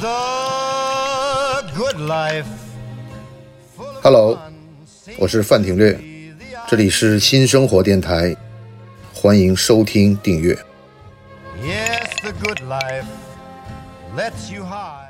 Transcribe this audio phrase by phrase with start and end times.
[0.00, 2.46] the good life.
[4.02, 4.38] Hello，
[5.18, 5.98] 我是范廷略，
[6.66, 8.34] 这里是新生活电台，
[9.12, 10.54] 欢迎收听订阅。
[11.62, 13.04] Yes, the good life
[14.16, 15.09] lets you high.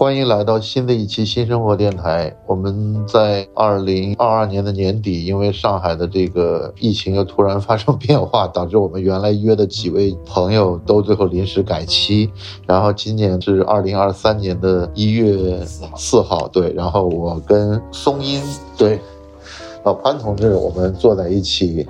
[0.00, 2.34] 欢迎来到新的一期新生活电台。
[2.46, 12.30] 我们在二零二二年的年底，因为上海的这个疫情又突然发生变化，导致我们原来约的几位朋友都最后临时改期。
[12.66, 15.62] 然后今年是二零二三年的一月
[15.94, 16.72] 四号，对。
[16.72, 18.40] 然后我跟松音
[18.78, 18.98] 对
[19.84, 21.86] 老潘同志，我们坐在一起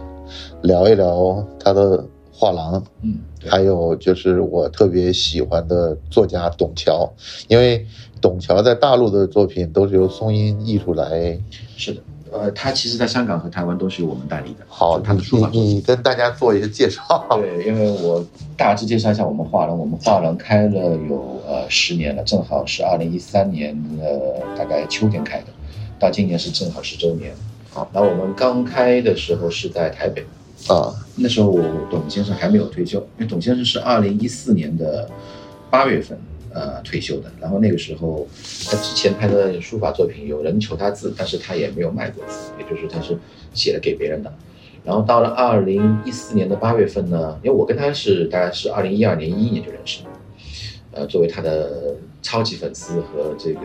[0.62, 2.82] 聊一聊他的画廊。
[3.02, 7.11] 嗯，还有就是我特别喜欢的作家董桥，
[7.49, 7.87] 因为
[8.21, 11.39] 董桥在大陆的作品都是由松音艺术来。
[11.77, 14.65] 是的，呃，他其实在香港和台湾都是由我们代理的。
[14.69, 15.49] 好，他的你书法。
[15.53, 17.27] 你你跟大家做一个介绍。
[17.30, 18.25] 对，因为我
[18.57, 25.47] 大致介绍一下我们画廊，我们画廊开了有呃十年了，正好是二零一三年呃大概秋天开的，
[25.99, 27.32] 到今年是正好十周年。
[27.73, 30.25] 好，然后我们刚开的时候是在台北，
[30.69, 31.59] 啊，那时候
[31.91, 35.09] 董先生还没有退休，因为董先生是二零一四年的
[35.71, 36.19] 八月份
[36.53, 37.30] 呃退休的。
[37.41, 38.27] 然后那个时候
[38.71, 43.19] 他之前拍的书法作品有人求他字，但是他也没有卖过字，也就是他是
[43.53, 44.33] 写了给别人的。
[44.85, 50.11] 然后到了二零一四年的八月份呢，因为我跟他是大概是二零一二年一一年就认识了，
[50.93, 53.61] 呃，作为他的超级粉丝和这个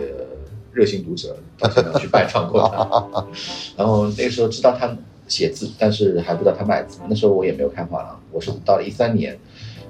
[0.74, 3.28] 热心读者，到现场去拜访过他。
[3.78, 4.94] 然后那个时候知道他
[5.28, 7.00] 写字，但是还不知道他卖字。
[7.10, 9.38] 那时候我也没有开画廊，我是到了一三年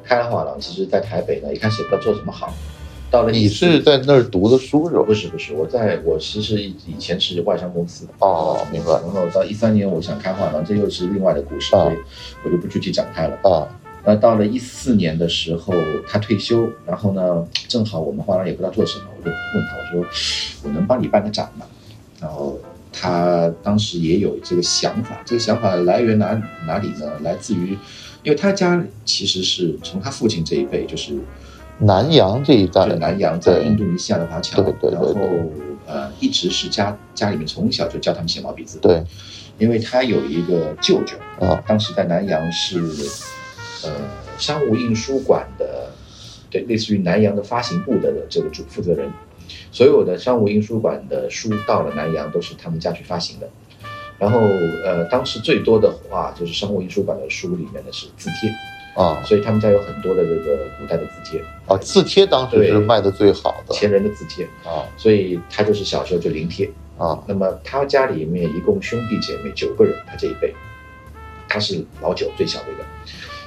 [0.03, 0.59] 开了画廊。
[0.59, 2.53] 其实，在台北呢，一开始也不知道做什么好。
[3.11, 5.13] 到了你是在那儿读的书是吧不？
[5.13, 11.95] 是不是，我在我其实以以前是外商公司哦明白然后到一三年，我想开画廊，这又是另外的故事，啊所以
[12.43, 13.37] 我就不具体展开了。
[13.43, 13.67] 啊，
[14.03, 15.73] 那到了一四年的时候，
[16.07, 20.09] 他退休，然后呢，正好我们画廊也不知道做什么，我就问他，我说
[20.63, 21.65] 我能帮你办个展吗？
[22.19, 22.59] 然后
[22.97, 27.11] 他当时也有这个想法，这个想法来源哪哪里呢？
[27.21, 27.77] 来自于，
[28.23, 31.13] 因为他家其实是从他父亲这一辈就是
[31.79, 32.87] 南洋这一带。
[32.87, 35.09] 在，南洋，在印度尼西亚的华侨，对对对然后
[35.85, 39.03] 呃一直是家家里面从小就教他们写毛笔字，对，
[39.57, 42.79] 因为他有一个舅舅，啊，当时在南洋是
[43.83, 43.91] 呃
[44.37, 45.91] 商务印书馆的，
[46.49, 49.11] 对，类似于南洋的发行部的这个主负责人，
[49.71, 53.49] 所有的商务印书馆的书到了南洋都是他们家去发行的。
[54.17, 54.39] 然后
[54.85, 58.49] 呃，当时最多的话就是商务印书馆的书里面的是字帖，
[58.95, 59.21] 啊。
[59.23, 63.73] 所以他们家有很多的这个古代的字帖，啊，字帖当时是卖的最好的。
[63.73, 64.87] 前人的字帖，啊。
[64.95, 66.69] 所以他就是小时候就临帖。
[66.97, 67.21] 啊。
[67.27, 70.53] 那么他家里面一共兄弟姐妹九个人，他这一辈，
[71.49, 72.85] 他是老九最小的一个，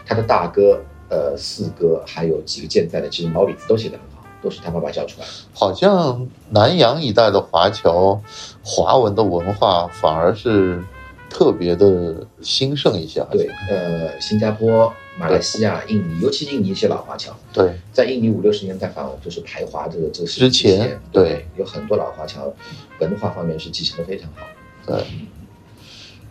[0.05, 4.08] 他的大哥、呃四哥还有几个健在的，其实毛笔字都写得很好，
[4.43, 5.33] 都是他爸爸教出来的。
[5.55, 8.21] 好像南洋一带的华侨
[8.63, 10.83] 华文的文化反而是
[11.31, 17.73] 特别的兴盛一些，对，呃，新加坡、马来西亚、印尼，尤其印尼一些老华侨，对。
[17.93, 22.51] 在印尼五六十年代反就是排华这个这个之前前，对，有很多老华侨
[23.01, 24.47] 文化方面是继承的非常好。
[24.87, 25.05] 对，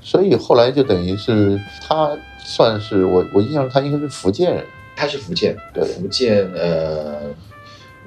[0.02, 5.84] 所以后来就等于是他算是我我印象中他应该是福建人，他是福建，对。
[5.84, 7.22] 福建呃，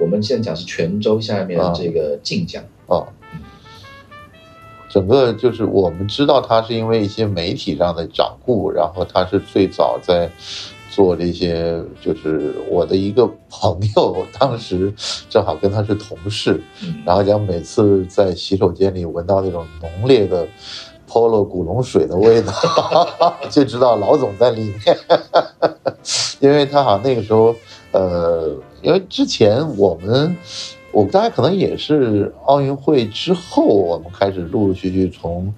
[0.01, 1.73] 我们现在讲是泉州下面啊。
[1.77, 2.63] 这个晋江。
[2.87, 3.07] 哦，
[4.91, 10.29] 整个就是我们知道他是因为一些媒体上的掌故，然后他是最早在
[10.91, 14.93] 做这些，就是我的一个朋友，当时
[15.29, 17.03] 正好跟他是同事，嗯。
[17.07, 20.49] 然后讲每次在洗手间里闻到那种浓烈的
[21.09, 22.53] Polo 古龙水的味道，
[23.49, 24.99] 就知道老总在里面，
[26.41, 27.55] 因为他好像那个时候，
[27.93, 30.37] 呃，因为之前我们。
[30.93, 35.55] 我大家可能也是奥运会之后，我们开始陆陆续续从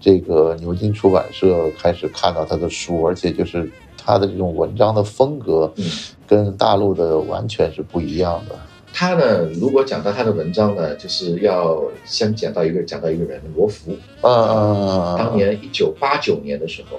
[0.00, 5.84] 这个牛津出版社开始看到他的书，而且就是他的这种文章的风格，嗯
[6.26, 8.56] 跟大陆的完全是不一样的。
[8.92, 13.92] 他呢，如果讲到他的文章呢，就是要先讲到一个讲到一个人罗浮。
[14.22, 16.98] 嗯，当年一九八九年的时候，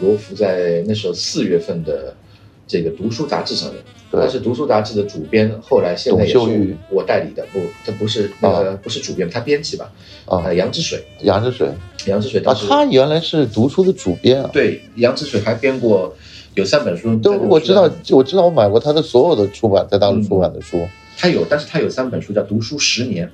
[0.00, 2.16] 罗福在那时候四月份的
[2.68, 4.20] 这个读书杂志上面，对。
[4.20, 6.38] 他是读书杂志的主编，后来现在也是
[6.90, 9.90] 我代理的，不，他不是那个不是主编，他编辑吧？
[10.26, 10.42] 啊。
[10.44, 11.66] 呃，杨之水，杨之水。
[11.66, 11.74] 啊，
[12.06, 14.50] 杨之水当时他原来是读书的主编啊。
[14.52, 16.14] 对杨之水还编过
[16.54, 20.86] 有三本书，对，我知道，我知道，我买过他的所有的出版在大陆出版的书，
[21.16, 23.26] 他有，但是他有三本书叫《读书十年》，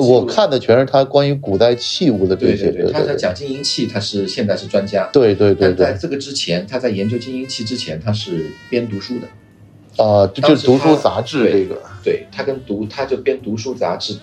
[0.00, 2.70] 我看的全是他关于古代器物的这些。
[2.70, 5.08] 对对对他在讲金银器，他是现在是专家。
[5.12, 10.02] 对对对对但在这个之前，他在研究金银器之前，他是编读书的。
[10.02, 14.16] 啊，就就读书杂志这个，对他跟读他就编读书杂志，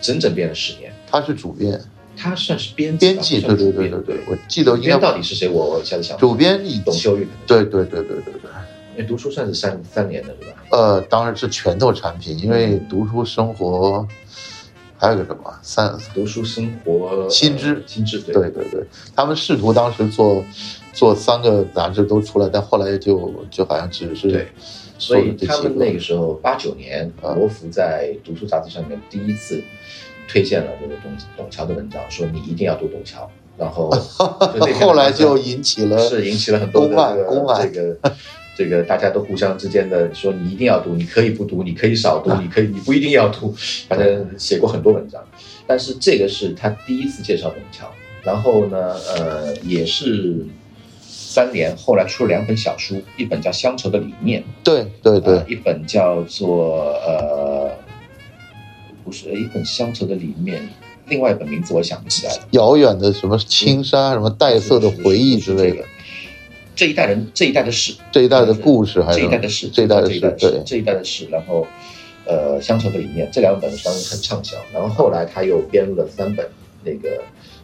[0.00, 0.92] 整整编了十年。
[1.08, 1.80] 他是主编，
[2.16, 5.48] 他算是编辑，编辑，对对对对对，我记得应该编到底是谁？
[5.48, 8.50] 我我一下子想主编以董秀玉对对对对对对，
[8.96, 10.56] 因为读书算是三三年的是吧？
[10.70, 14.04] 呃，当然是拳头产品，因为读书生活
[14.96, 17.74] 还有个什么三，读书生活新知。
[17.74, 18.34] 呃新知对。
[18.34, 20.44] 对对对，他们试图当时做
[20.92, 24.48] 做三个杂志都出来，但后来就就好像只是对，
[24.98, 27.34] 所以他们那个时时候八九年，啊。
[27.34, 29.60] 罗福在读书杂志上面第一次
[30.28, 33.90] 推荐了这个董董桥的文章，说你一定要读董桥，然后
[34.80, 37.98] 后来就引起了是引起了很多的公案这个
[38.56, 43.54] 这个大家都互相之间的说你一定要读，你可以不读，你可以少读，你可以你不一定要读，
[43.88, 45.22] 反正写过很多文章。
[45.66, 47.90] 但是这个是他第一次介绍董桥，
[48.22, 50.46] 然后呢，呃，也是
[51.02, 55.34] 三年，后来出了两本小书，一本叫《乡愁的理念》，对对对。
[55.34, 57.70] 呃，一本叫做呃，
[59.04, 60.60] 不是一本《乡愁的理念》，
[61.08, 62.42] 另外一本名字我想不起来了。
[62.52, 65.84] 遥远的什么青山什么带色的回忆之类的，
[66.74, 71.26] 这一代人这一代的事，这一代的故事还是这一代的事，这一代的事，对，这一代的事。
[71.30, 71.66] 然后，
[72.26, 74.56] 呃，乡愁的理念这两本当时很畅销。
[74.72, 76.46] 然后后来他又编了三本
[76.82, 77.22] 那个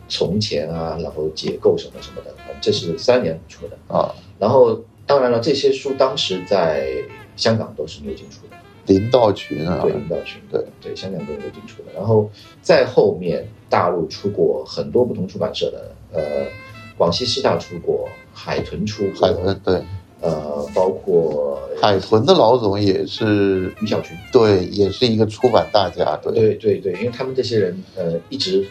[0.08, 3.76] 从前啊，然后解构什么什么的，这是三年出的。
[3.88, 6.88] 啊，然后当然了，这些书当时在
[7.36, 8.56] 香港都是牛津出的。
[8.86, 11.92] 林道群啊对，，林道群，对对，香港都有进出的。
[11.94, 12.28] 然后
[12.60, 16.46] 在后面，大陆出过很多不同出版社的，呃，
[16.96, 19.82] 广西师大出过，海豚出过，海豚对。
[20.22, 26.30] 呃，包括海豚的老总也是于小群，对，也是一个出版大家，对。
[26.32, 28.66] 对对对，因为他们这些人，呃，一直，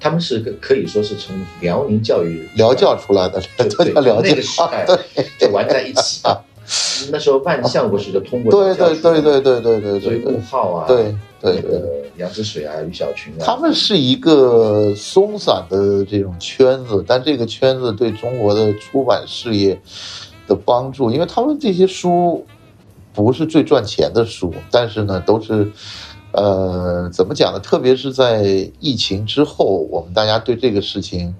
[0.00, 6.22] 他们是个可以说是从辽宁教育辽教出来的，对都对叫辽教那个时代玩在一起。
[7.12, 11.62] 那时候万象不是就通过对对对对对对对所以对顾浩啊，对对
[12.16, 19.80] 杨之水啊，于小群啊，他们是一个松散的这种圈子，但这个圈子对中国的出版事业
[20.46, 22.44] 的帮助，因为他们这些书
[23.14, 25.70] 不是最赚钱的书，但是呢，都是
[26.32, 27.58] 呃怎么讲呢？
[27.58, 31.34] 特别是在疫情之后，我们大家对这个事情，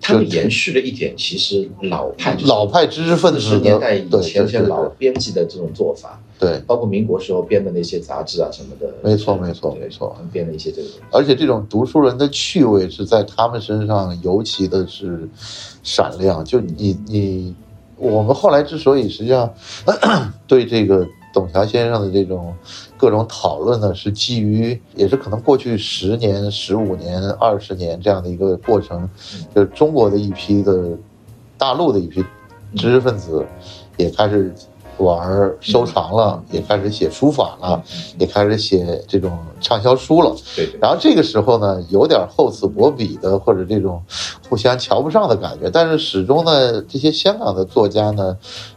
[0.00, 10.88] 他们延续了一点，其实老派老派知识分子年代以前这些老编辑的这种做法，对，包括民国时候编的那些杂志啊什么的，没错没错没错编了一些这个。
[11.10, 15.28] 而且这种读书人的趣味是在他们身上尤其的是
[15.82, 16.44] 闪亮。
[16.44, 17.54] 就你你，
[17.96, 19.54] 我们后来之所以实际上
[20.46, 22.52] 对这个董桥先生的这种
[22.96, 29.08] 各种讨论呢，是基于也是可能过去十年、十五年、二十年这样的一个过程，
[29.54, 30.90] 就是中国的一批的
[31.56, 32.22] 大陆的一批
[32.74, 33.46] 知识分子
[33.96, 34.52] 也开始
[34.98, 37.82] 玩收藏了，也开始写书法了。
[38.18, 40.34] 也开始写这种畅销书了。
[40.54, 44.02] 对对，然后这个时候呢，有点厚此薄彼的，或者这种
[44.48, 45.68] 互相瞧不上的感觉。
[45.70, 48.36] 但是始终呢，这些香港的作家呢，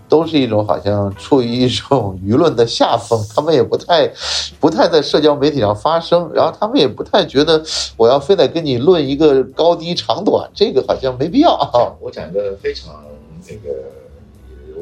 [0.09, 4.11] 都是一种好像处于一种舆论的下风，他们也不太
[4.59, 7.63] 不太在社交媒体上发声，然后他们也不太觉得
[7.95, 11.97] 我要非得跟你论一个高低长短，这个好像没必要。
[12.01, 12.93] 我讲一个非常
[13.47, 13.75] 那个。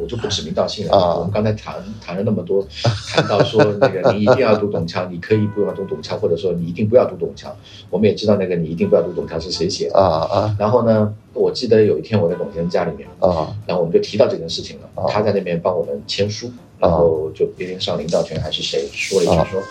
[0.01, 0.97] 我就不指名道姓了。
[0.97, 2.65] 啊我们刚才谈谈了那么多，
[3.09, 7.55] 谈到说那个你一定要读董强，你可以不要读董强，或者说你一定不要读董强。
[7.89, 9.97] 我们也知道那个你一定不要读董强是谁写的。
[9.97, 14.89] 啊啊然后呢，我记得有一天我在董先生家里面，啊然后我们就提到这件事情了。
[14.95, 19.61] 啊他在那边帮我们签书，然后就别人上领导权还是谁说了一句啊说，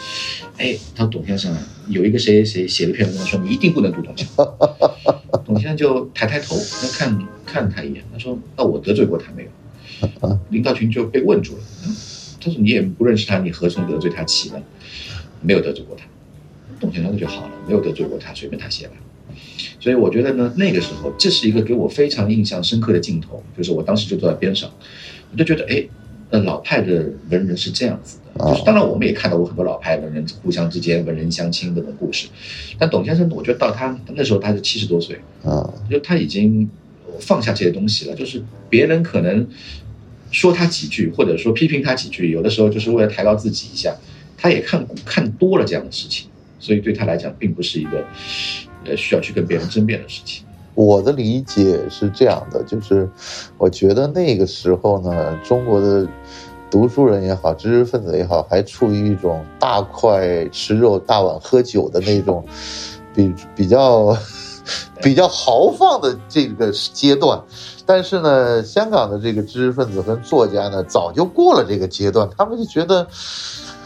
[0.59, 4.29] 哎，他说董先生啊，有一个谁谁写了一篇文章说你一定不能读董强。
[5.45, 9.49] 董先生就抬抬头，他看看他一眼，他说那我得罪过他没有？
[10.51, 11.63] 领导群就被问住了。
[11.87, 11.95] 嗯
[12.41, 14.63] 他说你也不认识他，你何从得罪他起呢？
[15.41, 16.05] 没有得罪过他。
[16.79, 18.93] 董先生就好了，没有得罪过他，随便他写吧。
[19.81, 24.71] 所以我觉得呢，那个时候这是一个给我非常印象深刻的镜头，就是我当时就坐在边上，
[25.33, 25.87] 我就觉得，哎，
[26.29, 32.29] 呃，老派的文人是这样子的，就是当然我们也看到过很多老派文人互相之间文人相亲的那种故事，
[32.79, 36.69] 但董先生，我觉得到他那时候他是七十多岁，啊就他已经
[37.21, 39.47] 放下这些东西了，就是别人可能
[40.35, 43.97] 说他几句，或者说批评他几句，有的时候就是为了抬高自己一下，
[44.37, 48.05] 他也看看多了这样的事情，所以对他来讲，并不是一个
[48.85, 50.45] 呃需要去跟别人争辩的事情。
[50.75, 53.09] 我的理解是这样的，就是
[53.57, 56.05] 我觉得那个时候呢，中国的
[56.69, 62.45] 读书人也好，知识分子也好，还处于一种大块吃肉、大碗喝酒的那种
[63.15, 64.19] 比比较
[65.01, 67.41] 比较豪放的这个阶段。
[67.87, 73.07] 但是呢，香港的这个知识分子跟作家呢，早就过了这个阶段，他们就觉得，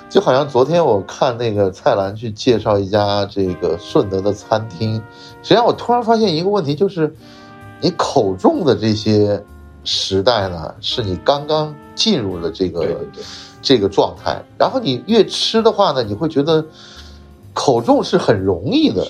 [0.09, 4.95] 就好像昨天我看那个蔡澜去介绍一家这个顺德的餐厅，
[5.43, 7.13] 实际上我突然发现一个问题，就是
[7.81, 9.43] 你口重的这些
[9.83, 13.01] 时代呢，是你刚刚进入了这个
[13.61, 16.65] 这个状态，然后你越吃的话呢，你会觉得
[17.53, 19.05] 口重是很容易的，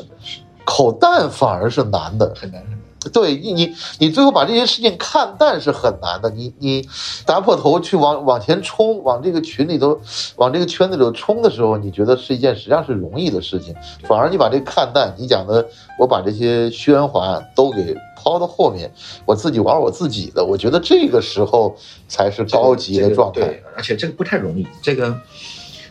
[0.65, 2.35] 口淡反而是难的。
[2.35, 2.78] 很难。
[3.13, 6.29] 对你，你你最后把这些事情看淡是很难的。
[6.31, 6.89] 你你
[7.25, 10.01] 打破头去往往前冲，往这个群里头，
[10.37, 13.75] 往这个圈子里头冲的时候，你觉得是一件实际上是容易的事情。
[14.09, 15.67] 反而你把这个看淡，你讲的
[15.99, 18.91] 我把这些喧哗都给抛到后面，
[19.25, 20.45] 我自己玩我自己的。
[20.45, 21.77] 我觉得这个时候
[22.09, 23.41] 才是高级的状态。
[23.43, 24.67] 对，而且这个不太容易。
[24.83, 25.17] 这个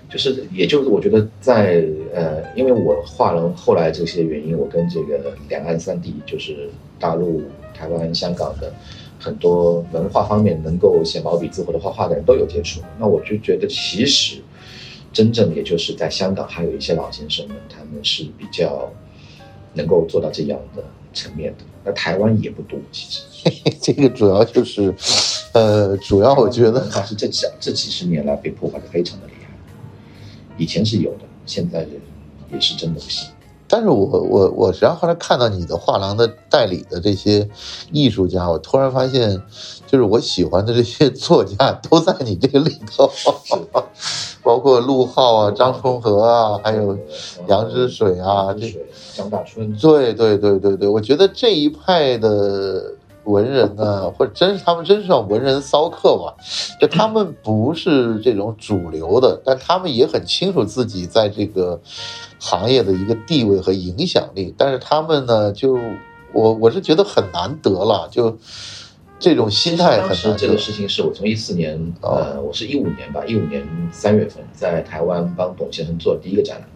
[0.10, 1.84] 就是，也就是我觉得在
[2.14, 8.74] 呃，因为我画了后来这些原因，我跟这个两岸三地，就是大陆、台湾、香港的
[9.20, 12.80] 很多文化方面能够写毛笔字或者画画的人都有接触。
[12.98, 14.38] 那我就觉得，其实
[15.12, 18.90] 真正也就是在香港，还有一些老先生们，他们是比较
[19.74, 20.84] 能够做到这样的
[21.14, 21.66] 层面的。
[21.84, 23.22] 那台湾也不多，其实。
[23.82, 24.94] 这个主要就是，
[25.54, 29.37] 呃，主要我觉得还是这几这几十年来被破坏的非常的厉害，
[30.58, 31.88] 以前是有的，现在
[32.52, 33.30] 也是真的不行。
[33.70, 37.46] 但是我我我实际上后来看到你的画廊的代理的这些
[37.92, 39.42] 艺术家，我突然发现，
[39.86, 43.12] 就是我喜欢的这些作家都在你这个里头，
[44.42, 46.98] 包括陆浩啊、张充和啊，还有
[47.50, 48.74] 杨之水啊，这
[49.14, 52.94] 张大春，对对对对对，我觉得这一派的
[53.28, 56.34] 文人呢，或者真是他们真是文人骚客嘛，
[56.80, 61.80] 就他们不是这种主流的， 但他们也很清楚自己在这个
[62.40, 65.78] 行业的一个地位和影响力，但是他们呢，就
[66.34, 68.38] 我我是觉得很难得了，就
[69.20, 70.58] 这种心态当很难得时这个。
[70.58, 76.68] 事情是我从一四年，呃，我是一五年吧，一五年三月份在台湾帮董先生做第一个展览。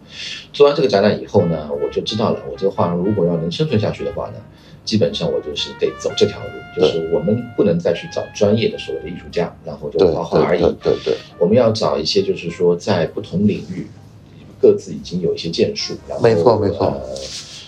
[0.52, 4.38] 做完这个展览以后呢，我就知道了，我这个画廊如果要能生存下去的话呢，
[4.84, 10.62] 基本上我就是得走这条路，就是我们不能再去找专业的所谓的艺术家，然后就画画而已。
[10.82, 10.94] 对。
[11.04, 13.88] 对我们要找一些就是说在不同领域
[14.60, 16.86] 各自已经有一些建树，然后没错没错。
[16.88, 17.16] 呃，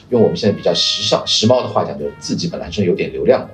[0.09, 3.49] 用我们现在比较时尚时髦的话讲，就是自己本来是有点流量的，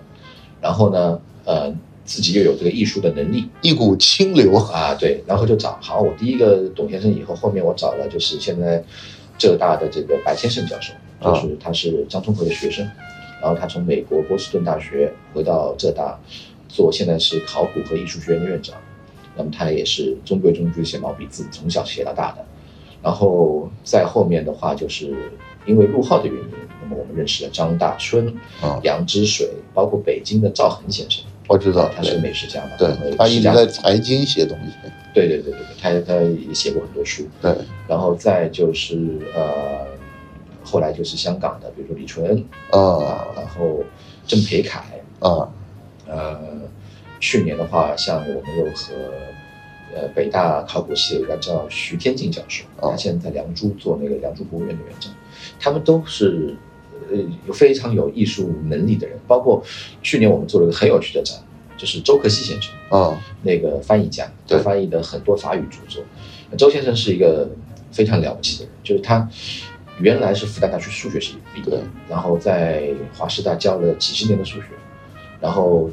[0.61, 1.73] 然后呢，呃，
[2.05, 3.47] 自己又有这个艺术的能力。
[3.61, 4.53] 一股清流。
[4.55, 8.83] 啊，对，然后就找好我第一个董先生以后，后面我找了就是现在
[9.37, 12.85] 浙大的这个白先生教授，啊就是他是张聪和的学生，
[13.41, 16.19] 然后他从美国波士顿大学回到浙大
[16.67, 18.75] 做，现在是考古和艺术学院的院长。
[19.35, 22.45] 那么他也是中规中矩写毛笔字，从小写到大的。
[23.01, 25.15] 然后在后面的话，就是
[25.65, 26.49] 因为陆浩的原因，
[26.81, 28.27] 那么我们认识了张大春、
[28.61, 34.73] 啊杨之水，包括北京的赵恒先生，我知道，他是对美食家嘛，对，他一直在财经写东西。
[35.13, 37.55] 对对对对对，他他也写过很多书，对，
[37.87, 39.87] 然后再就是呃，
[40.63, 43.27] 后来就是香港的，比如说李纯恩啊。
[43.35, 43.83] 然后
[44.25, 44.83] 郑培凯，
[45.19, 45.49] 啊。
[46.07, 46.39] 呃，
[47.19, 48.93] 去年的话，像我们又和
[49.93, 55.13] 呃北大考古系有一个叫徐天进教授，哦他现在在良渚做那个良渚博物院的院长，
[55.59, 56.55] 他们都是
[57.11, 59.63] 呃有非常有艺术能力的人，包括
[60.01, 61.37] 去年我们做了一个很有趣的展，
[61.77, 62.73] 就是周克希先生。
[62.89, 63.21] 啊。
[63.43, 66.03] 那个翻译家，他翻译的很多法语著作。
[66.57, 67.47] 周先生是一个
[67.91, 69.29] 非常了不起的人，就是他
[69.99, 74.67] 原来是复旦大学数学系毕对业，然后在华师大教了几十年的数学，
[75.41, 75.89] 然后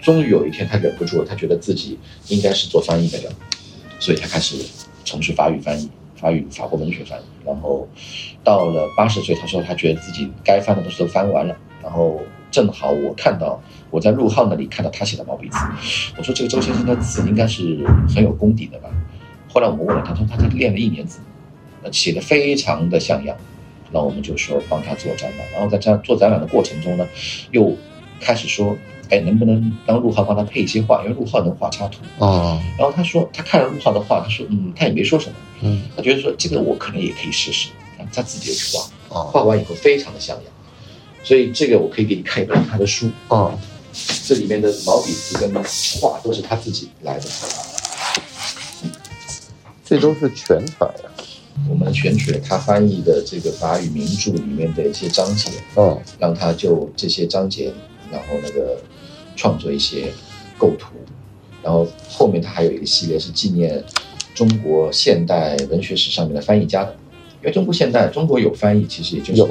[0.00, 3.30] 终于有一天他忍不住了，他觉得自己应该是做翻译的了，
[3.98, 4.56] 所以他开始
[5.04, 7.86] 从事法语翻译，法语法国文学翻译，然后
[8.42, 15.58] 到了八十岁，他说他觉得自己该翻的东西都翻完了，然后正好我看到我在陆浩那里看到他写的毛笔字，
[16.16, 18.88] 我说这个周先生的字应该是很有功底的吧。
[19.52, 21.20] 后来我们问了他，他说他才练了一年字，
[21.82, 23.36] 呃写的非常的像样。
[23.90, 27.06] 那我们就说帮他做展览，然后在这做展览的过程中呢，
[27.50, 27.76] 又
[28.20, 28.74] 开始说，
[29.10, 32.00] 哎，能不能让陆浩帮他配一些画，因为陆浩能画插图。
[32.24, 37.68] 啊然后他说他看了陆浩的画，他说嗯，他也没说什么，嗯他觉得说这个我可能也可以试试，
[38.14, 40.44] 他自己也去画，啊画完以后非常的像样。
[41.22, 43.52] 所以这个我可以给你看一本他的书，啊
[44.24, 45.52] 这里面的毛笔字跟
[46.00, 47.26] 画都是他自己来的。
[49.84, 51.11] 这都是全彩啊。
[51.68, 57.72] 我们选取了他翻译的这个法语名著里面的一些章节，嗯让他就这些章节，
[58.10, 58.78] 然后那个
[59.36, 60.12] 创作一些
[60.58, 60.94] 构图，
[61.62, 63.82] 然后后面他还有一个系列是纪念
[64.34, 66.96] 中国现代文学史上面的翻译家的，
[67.40, 69.48] 因为中国现代中国有翻译，其实也就是有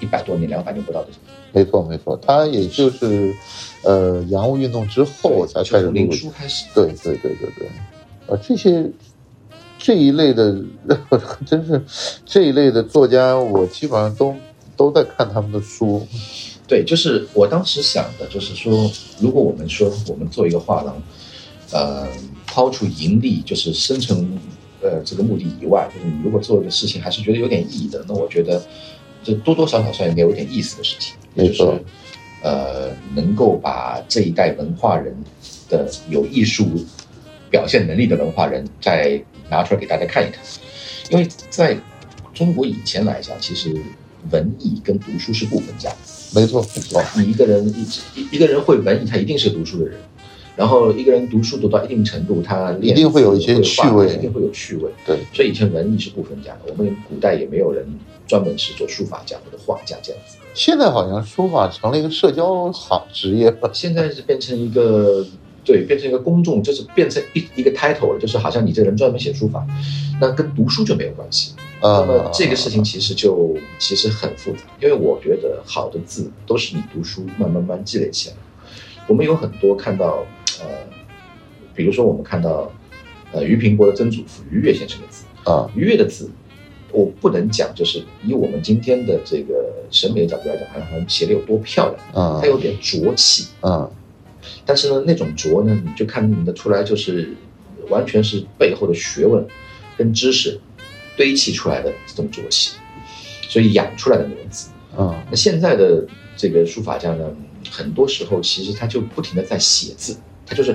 [0.00, 1.08] 一百多年、两百年不到的。
[1.52, 3.34] 没错没错，他也就是，
[3.82, 6.10] 呃，洋务运动之后才开始林。
[6.12, 6.64] 书开始。
[6.72, 7.68] 对对对对对，
[8.28, 8.88] 呃，这些
[9.80, 10.54] 这一类的，
[11.46, 11.82] 真是
[12.26, 14.36] 这一类的作家，我基本上都
[14.76, 16.06] 都在看他们的书。
[16.68, 21.02] 对，就是我当时想的，就是说，如果我们说我们做一个画廊，
[21.72, 22.06] 呃，
[22.46, 24.38] 抛出盈利，就是生成，
[24.82, 28.62] 呃，这个目的以外，就是你如果做一个事情还是觉得有点意义的，那我觉得
[29.24, 31.80] 这多多少少算有点意思的事情，也就是没错
[32.42, 35.16] 呃，能够把这一代文化人
[35.68, 36.68] 的有艺术
[37.50, 39.20] 表现能力的文化人再
[39.50, 40.42] 拿出来给大家看一看，
[41.10, 41.76] 因为在
[42.32, 43.74] 中国以前来讲，其实
[44.30, 45.96] 文艺跟读书是不分家的。
[46.32, 47.82] 没错没错，你一个人一
[48.20, 49.98] 一一个人会文艺，他一定是读书的人。
[50.56, 54.90] 然后一个人读书读到一定程度，他练一定会有一些趣味一定会有趣味。
[55.06, 56.60] 对，所以以前文艺是不分家的。
[56.68, 57.86] 我们古代也没有人
[58.26, 60.36] 专门是做书法家或者画家这样子。
[60.52, 63.70] 现在好像书法成了一个社交行职业了。
[63.72, 65.24] 现在是变成一个
[65.70, 69.64] 对，变成一个公众，就是变成一一个 title 了，就是好像你这人专门写书法，
[70.20, 71.54] 那跟读书就没有关系。
[71.80, 78.34] 那呃么，这个事情其实就其实很复杂，因为我觉得好的字都是你读书慢慢慢积累起来。
[79.06, 80.26] 我们有很多看到，
[80.60, 80.66] 呃，
[81.72, 82.72] 比如说我们看到，
[83.30, 86.28] 呃，俞平伯的曾祖父俞越先生的字，啊俞越的字，
[86.90, 93.88] 我不能讲就是以我们今天的这个审美的角度来讲，好像写的有多漂亮，啊他有点浊气，啊
[94.64, 97.34] 但是呢，那种拙呢，你就看得出来，就是
[97.88, 99.44] 完全是背后的学问
[99.96, 100.60] 跟知识
[101.16, 102.72] 堆砌出来的这种浊气，
[103.48, 104.68] 所以养出来的那种字。
[104.96, 106.04] 啊那现在的
[106.36, 107.24] 这个书法家呢，
[107.70, 110.16] 很多时候其实他就不停的在写字，
[110.46, 110.72] 他就是，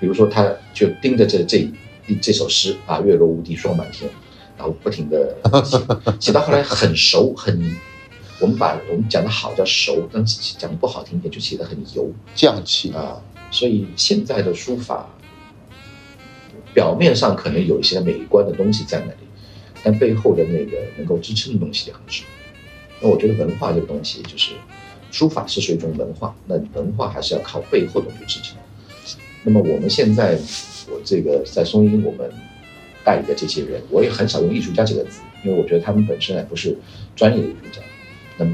[0.00, 1.68] 比如说他就盯着这这
[2.20, 4.10] 这首诗啊，月落乌啼霜满天，
[4.56, 5.78] 然后不停的写，
[6.20, 7.76] 写到后来很熟很。
[8.42, 10.22] 我们把我们讲的好叫熟，但
[10.58, 12.10] 讲的不好听一点就写的很油。
[12.34, 13.22] 匠气啊，
[13.52, 15.08] 所以现在的书法
[16.74, 19.28] 表面上可能有一些美观的东西在那里，
[19.84, 22.24] 但背后的那个能够支撑的东西也很少。
[23.00, 24.50] 那我觉得文化这个东西，就是
[25.12, 28.58] 书法是属于一种文化，那文化还是要靠背后的东西支撑。
[29.44, 30.36] 那么我们现在，
[30.90, 32.28] 我这个在松阴我们
[33.04, 36.76] 代理的这些人，我也很少用艺术家这个字，因为我觉得他们本身也不是
[37.14, 37.80] 专业的艺术家。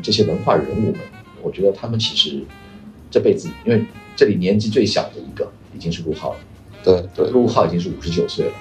[0.03, 1.01] 这些文化人物们，
[1.43, 2.43] 我觉得他们其实
[3.11, 3.85] 这辈子，因为
[4.17, 6.41] 这里年纪最小的一个已经是陆浩了，
[6.85, 8.53] 对对陆浩已经是五十九岁了，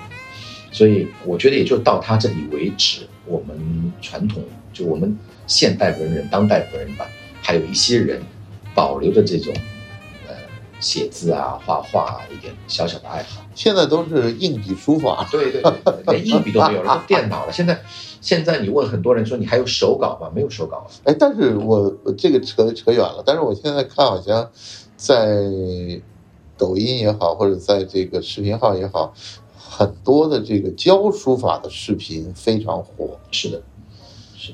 [0.72, 3.02] 所以我觉得也就到他这里为止。
[3.26, 7.06] 我们传统就我们现代文人、当代文人吧，
[7.42, 8.22] 还有一些人
[8.74, 9.62] 保留着这种呃
[10.80, 13.42] 写字啊、画画啊一点小小的爱好。
[13.56, 17.52] 现在都是硬笔书法，对对对，连硬笔都没有了，都电脑了。
[17.52, 17.80] 现在
[18.22, 20.32] 现在你问很多人说你还有手稿吗？
[20.34, 20.88] 没有手稿了。
[21.06, 24.50] 哎，但是我我这个扯扯远了，但是我现在看好像
[24.96, 25.28] 在
[26.58, 29.13] 抖音也好，或者在这个视频号也好，
[29.58, 33.18] 很多的这个教书法的视频非常火。
[33.32, 33.62] 是的，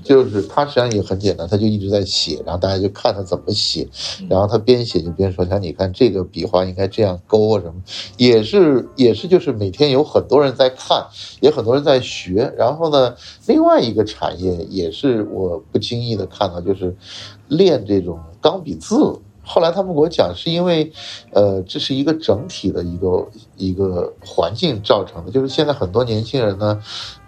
[0.03, 3.87] 就是他实际上也很简单，他就一直在写，然后大家就看他怎么写，
[4.21, 7.73] 嗯然后他边写就边说，像你看这个笔画应该这样勾啊什么，
[8.17, 11.05] 也是也是就是每天有很多人在看，
[11.41, 12.53] 也很多人在学。
[12.57, 13.15] 然后呢，
[13.47, 16.95] 另外一个产业也是我不经意的看到，就是
[17.47, 18.95] 练这种钢笔字。
[19.45, 20.89] 后来他们给我讲，是因为，
[21.31, 23.27] 呃，这是一个整体的一个
[23.57, 26.81] 一个环境造成的，就是现在很多年轻人呢，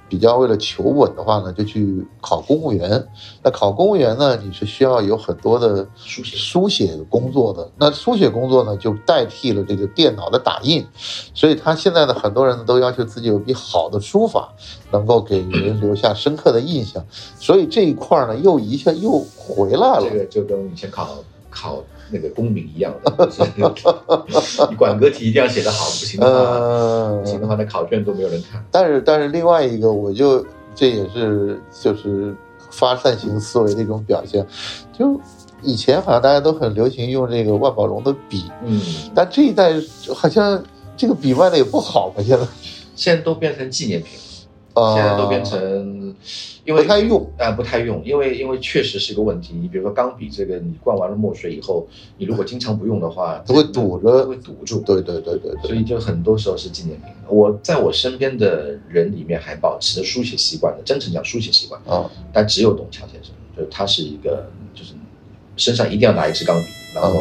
[0.07, 3.07] 比较为了求稳的话呢，就去考公务员。
[3.41, 7.69] 那考公务员呢，你是需要有很多的书写书写工作的。
[7.77, 10.85] 那书写工作呢，就代替了这个电脑的打印，
[11.33, 14.53] 所以他现在的很多人都要求自己有笔好的书法，
[14.91, 17.03] 能够给人留下深刻的印象。
[17.39, 20.07] 所以这一块儿呢，又一下又回来了。
[20.09, 21.09] 这个就跟以前考
[21.49, 23.29] 考那个公民一样的，
[24.69, 28.63] 你 管格题一定要写得好，不行的话，嗯，不行的话，那考卷都没有人看。
[28.71, 32.35] 但是但是另外一个，我就这也是就是
[32.71, 34.45] 发散型思维的一种表现，
[34.97, 35.19] 就
[35.63, 38.81] 以前好像大家都很流行用这个万宝龙的笔，嗯，
[39.15, 39.73] 但这一代
[40.13, 40.61] 好像
[40.95, 42.21] 这个笔卖的也不好吧？
[42.23, 42.47] 现在
[42.95, 44.17] 现在都变成纪念品
[44.75, 46.15] 了，啊，现在都变成，
[46.65, 49.53] 因为不太用啊、不太用，因为因为确实是个问题。
[49.53, 54.79] 你比如说钢笔这个，你灌完了墨水以后，你如果经常不用的话，它会堵着它会堵住。
[54.81, 57.09] 对对对对对，所以就很多时候是纪念品。
[57.29, 64.93] 我在我身边的人里面还保持着书写习惯的，真诚讲书写习惯，啊但只有董强先生，就是他是一个就是
[65.57, 67.13] 身上一定要拿一支钢笔，然后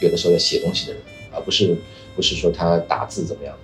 [0.00, 1.76] 有的时候要写东西的人，而不是
[2.14, 3.52] 不是说他打字怎么样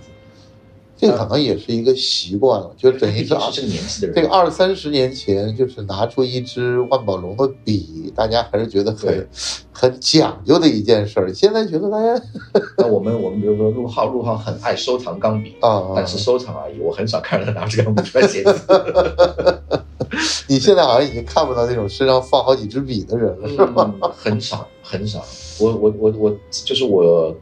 [1.01, 9.27] 这个可能也是一个习惯了，就等于是 是这个年纪的人，这个二三十年前，就是拿出一支万宝龙的笔，大家还是觉得很
[9.71, 11.33] 很讲究的一件事儿。
[11.33, 12.21] 现在觉得大家
[12.77, 18.53] 那我们我们比如说陆浩，陆浩很爱收藏钢笔，啊，但是收藏而已，我很少看到他拿着钢笔出来写字。
[20.47, 23.91] 你现在好像已经看不到那种身上放好几支笔的人了，是吗？
[24.01, 25.23] 嗯，很少很少。
[25.57, 27.33] 我我我我就是我，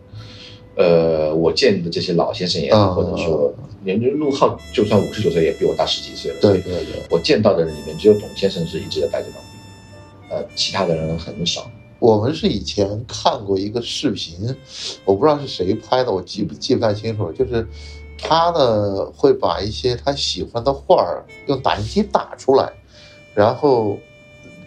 [0.80, 6.38] 呃，我见的这些老先生也好，嗯或者说年纪陆浩，就算五十九岁，也比我大十几岁了。
[6.40, 7.04] 对对对。
[7.10, 11.70] 我见到的人里面，只有董先生是一直在带着钢笔，呃，其他的人很少。
[12.00, 14.56] 我们是以前看过一个视频，
[15.04, 17.34] 我不知道是谁拍的，我记不记不太清楚了。
[17.34, 17.68] 就是
[18.18, 22.72] 他呢会把一些他喜欢的画儿用打印机打出来，
[23.34, 23.98] 然后，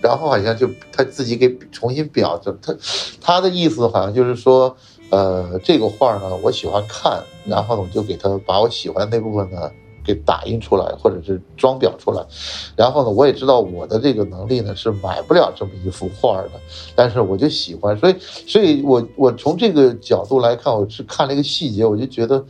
[0.03, 2.55] 然后好像就他自己给重新裱着。
[2.61, 2.77] 他
[3.18, 4.77] 他的意思好像就是说，
[5.12, 9.70] 呃，这个画儿呢我喜欢看，然后呢我就给他把我喜欢那部分呢
[10.05, 12.25] 给打印出来，或者是装裱出来。
[12.75, 16.53] 然后呢，我也知道我的这个能力呢是买不了这么一幅画儿的，
[16.96, 22.42] 但是我就喜欢，所以，所以我我从这个角度来看，我是看了一个细节，我就觉得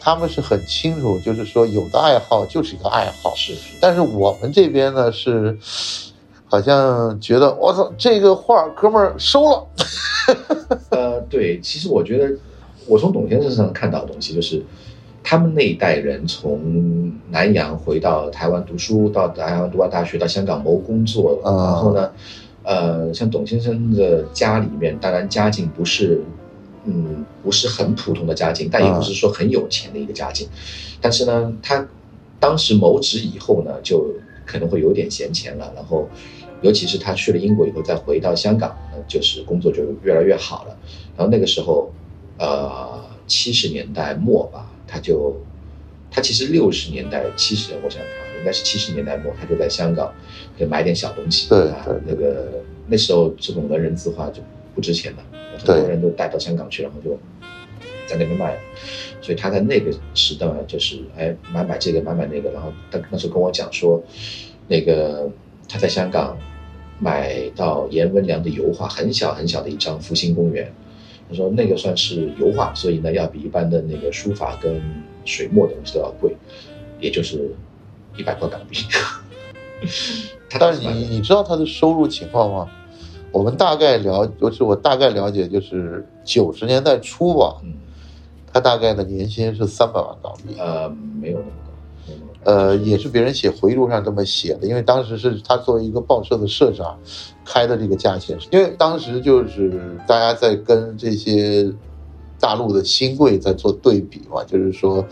[0.00, 5.56] 他们是很清楚，就是说有的爱好就是一个爱好，是是，但是我们这边呢是
[6.50, 9.66] 好像觉得我操这个画哥们儿收了，
[10.87, 10.87] 呃，
[11.28, 12.34] 对，其实我觉得，
[12.86, 14.62] 我从董先生身上看到的东西，就是
[15.22, 22.10] 他们那一代人从南洋回到台湾读书，到台湾读完大学，到香港谋工作，啊然后呢，
[22.62, 26.22] 呃，像董先生的家里面，当然家境不是，
[26.84, 30.48] 嗯，不是很普通的家境，但也不是说很有钱的一个家境，
[31.00, 31.86] 但是呢，他
[32.40, 34.06] 当时谋职以后呢，就
[34.46, 36.08] 可能会有点闲钱了，然后。
[36.62, 40.76] 尤其是他去了英国以后，再回到香港，呃就是工作就越来越好了。
[41.16, 41.92] 然后那个时候，
[42.38, 45.36] 呃，七十年代末吧，他就，
[46.10, 50.12] 他其实六十年代、七十，我想想看，应该是七十年代末，他就在香港
[50.58, 51.48] 就买点小东西。
[51.70, 54.40] 啊对对那个那时候这种文人字画就
[54.74, 55.24] 不值钱了，
[55.58, 57.10] 很多人都带到香港去，然后就
[58.06, 58.60] 在那边卖了。
[59.20, 64.02] 所以他在那个时段就是哎买买这个买买那个，然后他那时候跟我讲说，
[64.68, 65.28] 那个
[65.68, 66.36] 他在香港
[66.98, 70.66] 买到颜文良的油画，很小很小的一张《福星公园》，
[71.28, 74.82] 他说那个算是油画，所以呢要比一般的那个书法跟
[75.24, 76.34] 水墨的东西都要贵，
[76.98, 77.54] 也就是
[78.16, 78.78] 一百块港币。
[80.50, 82.68] 他但是你你知道他的收入情况吗？
[83.30, 87.74] 我们大概了，就是我大概了解，就是九十年代初吧，嗯
[88.50, 90.54] 他大概的年薪是三百万港币。
[90.58, 90.88] 呃
[91.20, 91.52] 没有那么
[92.44, 96.98] 呃，也是别人写回忆录上这么写的，因为当时是他作为一个报社的社长
[97.44, 101.70] 开的这个价钱，因为当时就是大家在跟这些
[102.40, 105.04] 大陆的新贵在做对比嘛，就是说，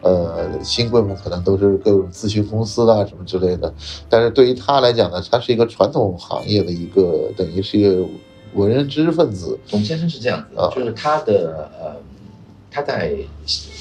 [0.00, 3.74] 呃，新贵们可能都是各种咨询公司啊什么之类的，
[4.08, 8.06] 但是对于他来讲呢，他是一个传统行业的一个，等于是一个
[8.54, 11.96] 文人知识分子，董先生是这样子的啊，就是他的呃，
[12.70, 13.12] 他在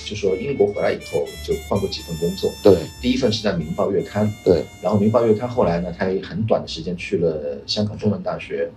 [0.08, 8.70] 就说英国回来以后就换过几份工作，对第一份是在《民报月刊》，对，然后《民报月刊》后来呢，他也很短的时间去了香港中文大学，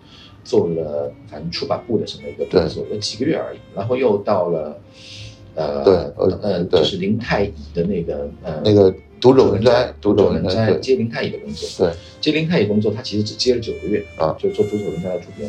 [0.43, 4.81] 做了反正出版部的什么一个工作，有几个月而已，然后又到了
[5.55, 15.49] 呃对呃呃对就是林太乙的那个呃那个读者文文摘，读者文摘，接林太乙的工作，对，接林太乙工作，他其实只接了九个月啊就做读者文摘的主编，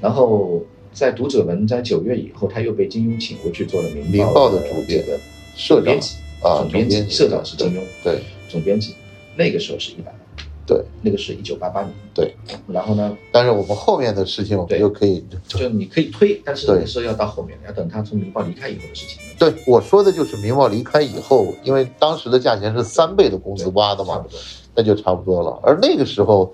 [0.00, 0.62] 然后
[0.96, 5.20] 在读者文摘九月以后，他又被金庸请回去做了明明报报的主编这个
[5.54, 8.94] 社长编辑啊总编辑，社长是金庸，对总编辑，
[9.36, 10.18] 那个时候是一百万，
[10.66, 12.34] 对，那个是一九八八年，对，
[12.66, 19.18] 然后呢，但是我们后面的事情我们对就可以就你可以推，但是对那个时候要到后面，要等他从明报离开以后的事情。
[19.38, 24.24] 对我说的就是明报离开以后，因为当时的价钱是三倍的工资挖的嘛。
[24.78, 25.58] 那就差不多了。
[25.62, 26.52] 而那个时候，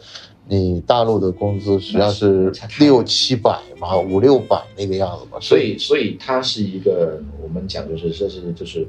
[0.49, 8.87] 你大陆的工资实际上是六七百嘛，五六百那个样子嘛，所以，所以它是一个我们讲就是这是就是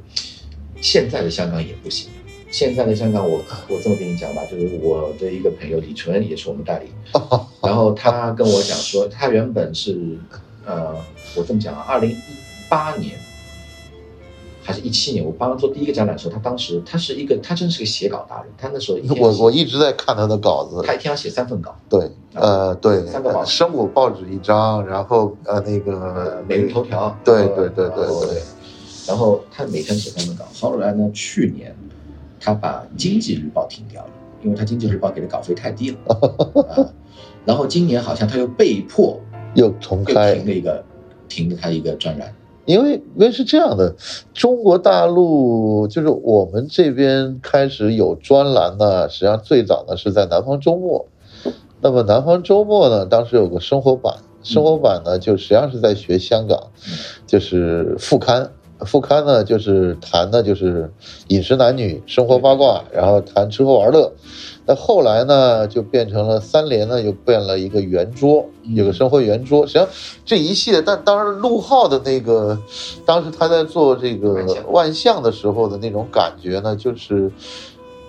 [0.82, 2.10] 现在的香港也不行。
[2.52, 6.88] 现在的香港我，我这么跟你讲吧，就是我的一个朋友李纯也是我们代理，
[7.64, 10.18] 然后他跟我讲说，他原本是
[10.66, 10.96] 呃，
[11.36, 12.16] 我这么讲啊，二零一
[12.70, 13.14] 八年
[14.64, 28.42] 还是一七年，我帮他做第一个展览的时候，他当时他是一个他真是个写稿达人，他那时候我我一直在看他的稿子，他一天要写三份稿，对，呃，对三个报，纸生活报纸一张，然后呃那呃个，每日头条，对呃对对对对
[29.06, 31.76] 然后他每天写三份稿，后来呢，去年
[32.40, 34.10] 他把《经济日报》停掉了，
[34.42, 35.98] 因为他《经济日报》给的稿费太低了，
[36.72, 36.88] 啊，
[37.44, 39.20] 然后今年好像他又被迫
[39.56, 40.82] 又重又开停了一个，
[41.28, 42.34] 停了他一个专栏，
[42.66, 43.96] 因为因为是这样的，
[44.34, 51.06] 中国大陆就是我们这边开始有专栏呢，实际上最早呢是在南方周末。
[51.82, 56.58] 那么南方周末呢，当时有个生活版，生活版呢就实际上是在学香港，
[57.28, 58.50] 就是副刊。
[58.86, 60.92] 副刊呢就是谈的就是
[61.28, 64.12] 饮食男女、生活八卦，然后谈吃喝玩乐。
[64.66, 69.68] 那后来呢，就变成了三联呢，又变了一个圆桌，有个生活圆桌。
[69.68, 69.88] 实际上
[70.24, 72.58] 这一系列，但当然陆浩的那个，
[73.06, 77.30] 当时他在做这个万象的时候的那种感觉呢，就是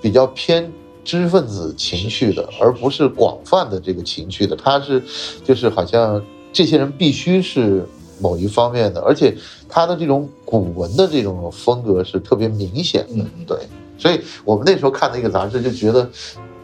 [0.01, 4.55] 比较偏知识分子情绪的，而不是广泛的这个情绪的。
[4.55, 5.03] 他是
[5.43, 7.85] 就是好像这些人必须是
[8.25, 9.37] 某一方面的，而且
[9.69, 13.59] 他的这种古文的这种风格是特别明显的，对。
[13.99, 16.09] 所以我们那时候看那个杂志，就觉得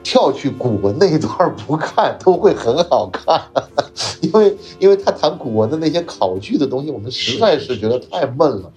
[0.03, 3.41] 跳去古文那一段不看都会很好看，
[4.23, 8.73] 因为因为他谈古文的那些考据的东西，我们实在是觉得太闷了，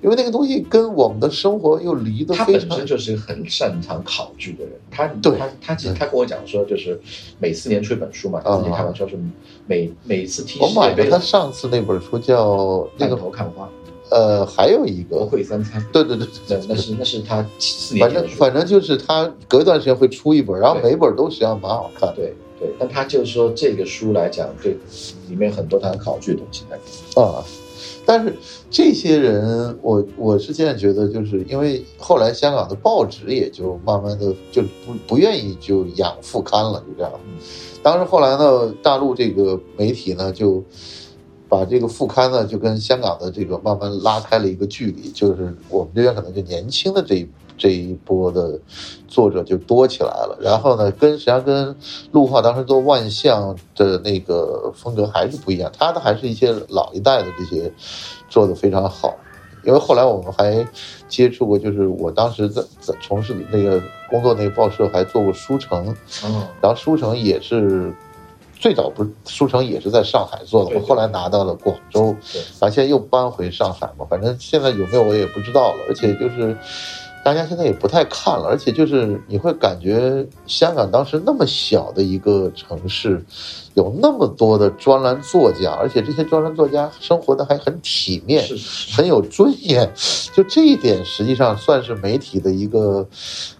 [0.00, 2.68] 因为那个东西跟我们的生活又离得非常。
[2.68, 7.00] 他本身就是一个很擅长考据的人，他对他他其实他跟我讲说，就是
[7.38, 9.18] 每四年出一本书嘛，自己开玩笑说
[9.66, 10.58] 每每次提。
[10.60, 13.68] 我买的他上次那本书叫那个头看花。
[14.12, 22.14] 呃，还有一个国会三餐，对对对，那那是那是他四年反正反正就是他隔一段时间会出一本，然后每本都实际上蛮好看。
[22.14, 24.76] 对对，但他就是说这个书来讲，对
[25.30, 26.76] 里面很多他考据的东西在
[27.22, 27.42] 啊。
[28.04, 28.34] 但是
[28.70, 37.10] 这些人，我我是现在觉得，就是因为后来香港的报纸也就慢慢的就不不愿意就养副刊了，就这样。
[37.82, 40.62] 当时后来呢，大陆这个媒体呢就。
[41.52, 48.58] 把这个副刊呢，就跟香港的这个慢慢拉开了一个距离，就是我们这边可能就年轻的这一这一波的
[49.06, 50.38] 作者就多起来了。
[50.40, 51.76] 然后呢，跟实际上跟
[52.12, 57.70] 陆浩当时做万象的那个风格还是不一样，他的还是一些老一代的这些
[58.30, 59.14] 做的非常好。
[59.62, 60.66] 因为后来我们还
[61.06, 67.92] 接触过，就是我当时在在从事那个工作那个报社还做过书城，嗯，然后书城也是。
[68.62, 72.14] 最早不是书城也是在上海做的嘛，后来拿到了广州，
[72.60, 74.06] 然后现在又搬回上海嘛。
[74.08, 75.78] 反正现在有没有我也不知道了。
[75.88, 76.56] 而且就是
[77.24, 83.24] 大家现在也不太看了，而且就是你会感觉香港当时那么小的一个城市，
[83.74, 88.48] 有那么多的专栏作家，而且这些专栏作家生活的还很体面，
[88.96, 89.92] 很有尊严。
[90.32, 93.04] 就这一点，实际上算是媒体的一个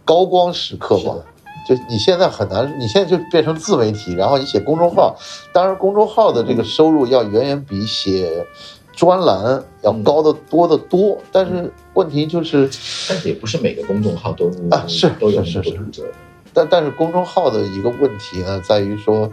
[0.05, 1.17] 高光时刻吧。
[1.67, 5.17] 就你现在很难，你现在就变成自媒体，然后你写公众号，
[5.53, 8.45] 当然公众号的这个收入要远远比写
[8.93, 11.17] 专栏要高的多得多。
[11.31, 12.69] 但是问题就是，
[13.09, 16.13] 但是也不是每个公众号都啊是都有是是是，
[16.53, 19.31] 但但是公众号的一个问题呢，在于说，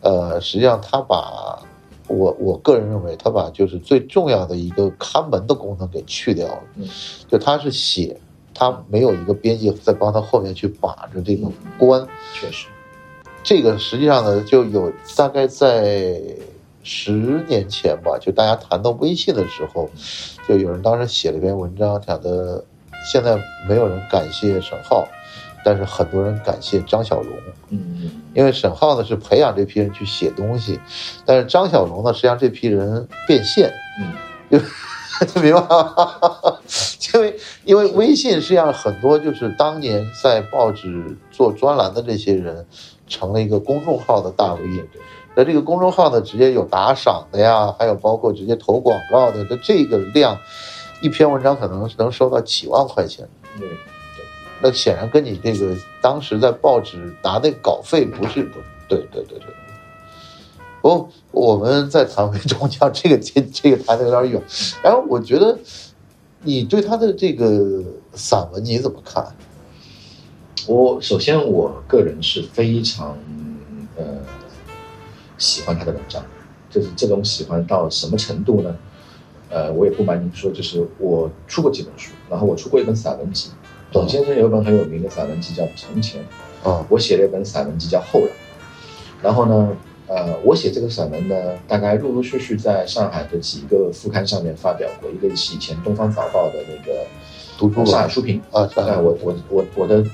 [0.00, 1.58] 呃，实际上他把
[2.06, 6.62] 我我个人认为他把就是最重要的一个看门的功能给去掉了，
[7.28, 8.20] 就他是写。
[8.54, 12.66] 他没有一个编辑在帮他后面去把着这个关，确实，
[13.42, 16.20] 这个实际上呢，就有大概在
[16.82, 17.12] 十
[17.48, 19.88] 年前吧，就大家谈到微信的时候，
[20.48, 22.64] 就有人当时写了一篇文章，讲的
[23.10, 23.36] 现在
[23.68, 25.06] 没有人感谢沈浩，
[25.64, 27.32] 但是很多人感谢张小龙，
[27.70, 30.78] 嗯，因为沈浩呢是培养这批人去写东西，
[31.24, 34.12] 但是张小龙呢实际上这批人变现，嗯，
[34.50, 34.64] 就。
[35.40, 36.58] 明白吗？
[37.14, 42.66] 因为因为微信实际上很多就是当年在报纸做专栏的这些人，
[43.06, 44.60] 成了一个公众号的大 V。
[45.34, 50.38] 那这个公众号呢，直接有打赏的呀，还有包括直接投广告的，那这个量，
[51.00, 53.26] 一篇文章可能能收到几万块钱。
[53.58, 53.76] 对对，
[54.60, 58.50] 那显然跟你这个当时在报纸拿那稿费不是，
[58.86, 59.46] 对对对对。
[60.82, 64.42] 不，我们在谈回中将，这个这这个谈的有点远。
[64.82, 65.56] 然后我觉得，
[66.42, 69.24] 你对他的这个散文你怎么看？
[70.66, 73.16] 我首先我个人是非常
[73.96, 74.04] 呃
[75.38, 76.20] 喜欢他的文章，
[76.68, 78.76] 就是这种喜欢到什么程度呢？
[79.50, 83.50] 呃，我也不瞒您说，就是我出过几本书，然后我出过一本散文集。
[83.92, 86.24] 董先生有一本很有名的散文集叫《从前》，
[86.68, 88.26] 啊，我写了一本散文集叫《后来》，
[89.22, 89.68] 然后呢？
[90.08, 91.34] 呃，我写这个散文呢，
[91.66, 95.08] 大概陆陆续续在上海的几个副刊上面发表过。
[95.10, 97.00] 一个是以前《东方早报》的那个
[97.56, 100.04] 读书上海书评啊，大概我我我我的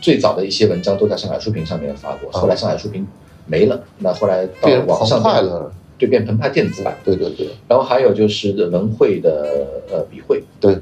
[0.00, 2.30] 最早的一些文章都在上海书评上面发过。
[2.32, 3.06] 后来上海书评
[3.46, 6.96] 没了，那后来到网上了，对，变澎湃电子版。
[7.04, 7.48] 对对对。
[7.68, 10.42] 然后还有就是文汇的呃笔会。
[10.60, 10.78] 对。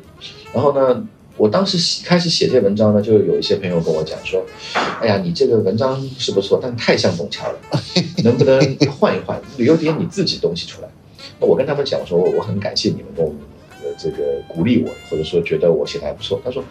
[0.53, 1.07] 然后呢？
[1.39, 4.45] 我当时开始写这些文章呢，就有一些朋友跟我讲说
[5.01, 7.59] ：“哎呀，你这个文章是不错，但太像董桥了，
[8.25, 8.61] 能不能
[8.99, 10.89] 换一换，留点你自己东西出来？”
[11.41, 13.33] 那我跟他们讲说：“我很感谢你们跟我
[13.97, 16.41] 这个鼓励我，或者说觉得我写的还不错。
[16.45, 16.63] 他说，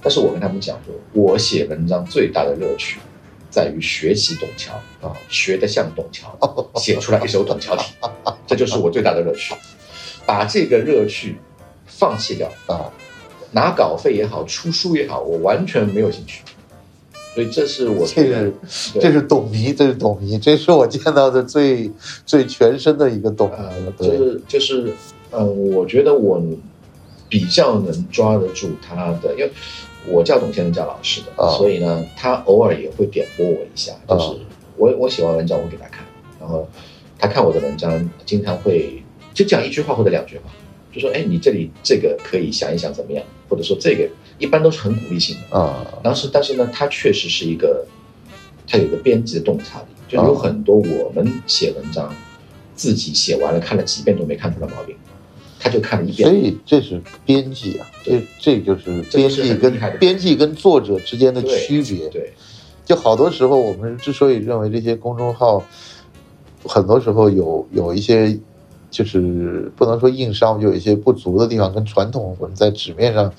[0.00, 3.00] 但是我跟他们讲说，我写文章最大的乐趣
[3.50, 6.32] 在于学习董桥啊，学得像董桥，
[6.76, 7.92] 写出来一首董桥体，
[8.46, 9.52] 这就是我最大的乐趣。
[10.24, 11.36] 把这个乐趣
[11.84, 12.88] 放弃掉啊，
[13.52, 16.42] 拿稿费也好，出书也好，我完全没有兴趣。
[17.34, 18.52] 所以这是我这是
[19.00, 21.90] 这是董迷，这是董迷，这是我见到的最
[22.26, 23.50] 最全身的一个董。
[23.52, 24.92] 呃，就是就是，
[25.30, 26.42] 嗯，我觉得我
[27.30, 29.50] 比较能抓得住他的，因为
[30.06, 34.36] 我叫董先生叫老师的，所以呢，他偶尔也会点拨我一下，就是
[34.76, 36.04] 我我写完文章我给他看，
[36.38, 36.68] 然后
[37.18, 40.50] 他看我的文章，经常会就讲一句话或者两句话，
[40.92, 44.08] 就说哎，你这里这个可以想一想怎么样，或者说这个。
[44.38, 47.86] 一般都是很鼓励性的啊，当时但是呢，他确实是一个，
[48.66, 52.12] 他有个编辑的洞察力，就有很多我们写文章，
[52.74, 54.96] 自己写完了看了几遍都没看出来毛病，
[55.60, 56.28] 他就看了一遍。
[56.28, 62.08] 所以这是编辑啊，这这就是编辑跟编辑跟作者之间的区别。
[62.08, 62.32] 对，
[62.84, 65.62] 就好多时候我们之所以认为这些公众号，
[66.64, 68.36] 很多时候有有一些。
[68.92, 73.32] 就是不能说硬伤，就有一些不足的地方，跟传统我们在纸面上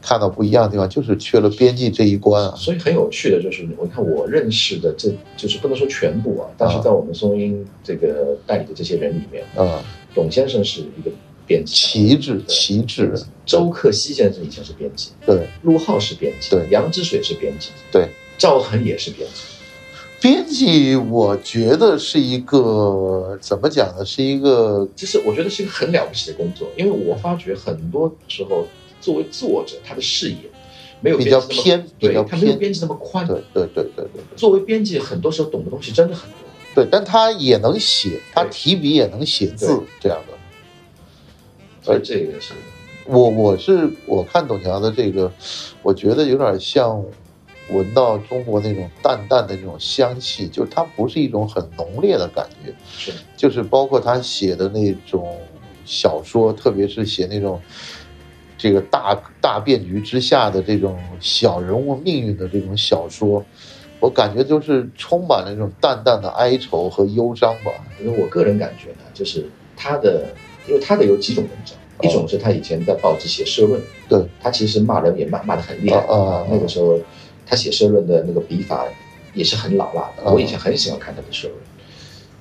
[0.00, 2.54] 看到不一样的地方，就是缺了编辑这一关啊。
[2.54, 9.82] 所以很有趣的就是，我看我认识的，这就是不能说全部啊，但是在我们松鹰这个代理的这些人里面，啊，
[10.14, 11.10] 董先生是一个
[11.46, 13.12] 编辑，旗帜，旗帜。
[13.46, 19.40] 周克希先生以前是编辑，对，陆浩是编辑，对，杨之水是编辑，对，赵恒也是编辑。
[20.20, 24.04] 编辑，我觉得是一个怎么讲呢？
[24.04, 28.66] 是一个，就是我觉得是一个很了不起的工作，因为我发觉很多时候，
[29.00, 30.36] 作为作者，他的视野
[31.00, 33.24] 没有比较偏，对他没有编辑那么宽。
[33.28, 34.22] 对对对对对。
[34.34, 36.38] 作为编辑，很多时候懂的东西真的很多。
[36.74, 40.34] 对，但他也能写，他提笔也能写字，这样的。
[41.80, 42.54] 所以这个是，
[43.06, 45.30] 我我是我看董强的这个，
[45.80, 47.00] 我觉得有点像。
[47.70, 55.38] 闻到中国那种淡淡的那种香气，就是它不是一种很浓烈的感觉，是，就是包括他写的那种
[55.84, 57.60] 小说，特别是写那种
[58.56, 63.44] 这个大大变局之下的这种小人物命运的这种小说，
[64.00, 67.70] 我感觉就是充满了那种淡淡的哀愁和忧伤吧。
[68.00, 70.28] 因为我个人感觉呢，就是他的，
[70.66, 73.78] 因为他的有几种文章，一种是他以前在报纸写社论，
[74.08, 76.98] 对他其实骂人也骂骂得很厉害啊，那个时候。
[77.48, 78.86] 他写社论的那个笔法
[79.32, 81.58] 也是很老辣的，我以前很喜欢看他的社论。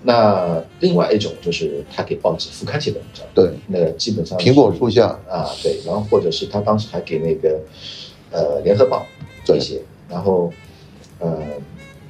[0.03, 7.59] 那另外一种就是他给报纸副刊写的文章，对，那基本上苹果树下啊，对，然后或者是他当时还给那个
[8.31, 9.05] 呃联合报
[9.47, 10.51] 一些，然后
[11.19, 11.39] 呃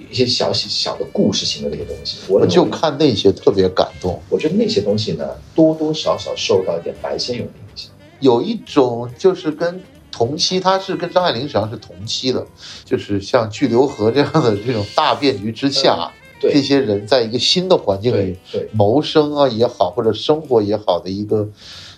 [0.10, 4.20] 一些小小的故事型的那些东西，我就看那些特别感动。
[4.30, 9.80] 我觉得那些东西呢，多多少少受到一点白先勇的影响，有一种就是跟。
[10.18, 12.44] 同期，他是跟张爱玲实际上是同期的，
[12.84, 18.36] 就是像巨流河这样的这种大变局之下，这些人在一个新的环境里
[18.72, 21.48] 谋生啊也好，或者生活也好的一个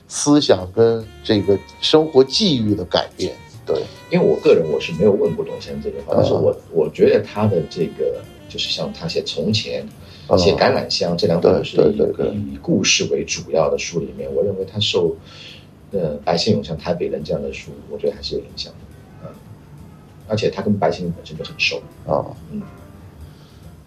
[0.09, 3.31] 思想跟这个生活际遇的改变。
[3.65, 9.87] 对，因为我个人我是没有问过董先生这个话，但是我我觉得他的这个就是像他写《从前》、
[10.37, 15.15] 写《橄榄香》这两本是以以故事为主要的书里面，我认为他受。
[15.91, 18.79] 呃，白先勇像《台北人》这样的书，我觉得还是有影响的，
[19.23, 19.29] 嗯，
[20.27, 22.61] 而且他跟白先勇本身就很熟啊，嗯，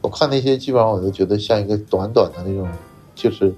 [0.01, 2.69] 我看那些基本上我都觉得像一个短短的那种，
[3.15, 3.55] 就是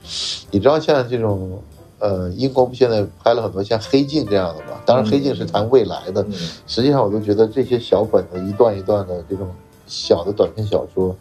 [0.51, 1.63] 你知道像这种，
[1.99, 4.79] 呃，英国不现在拍了很多像《黑镜》这样的嘛？
[4.85, 6.23] 当然，《黑镜》是谈未来的，
[6.67, 9.49] 实际上我都觉得这些小本子一段一段的这种
[9.87, 11.17] 小的短篇小说，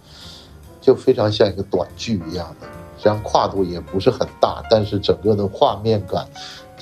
[0.81, 6.27] 就非常像一个短剧一样的，实际上跨度也不是很大，但是整个的画面感。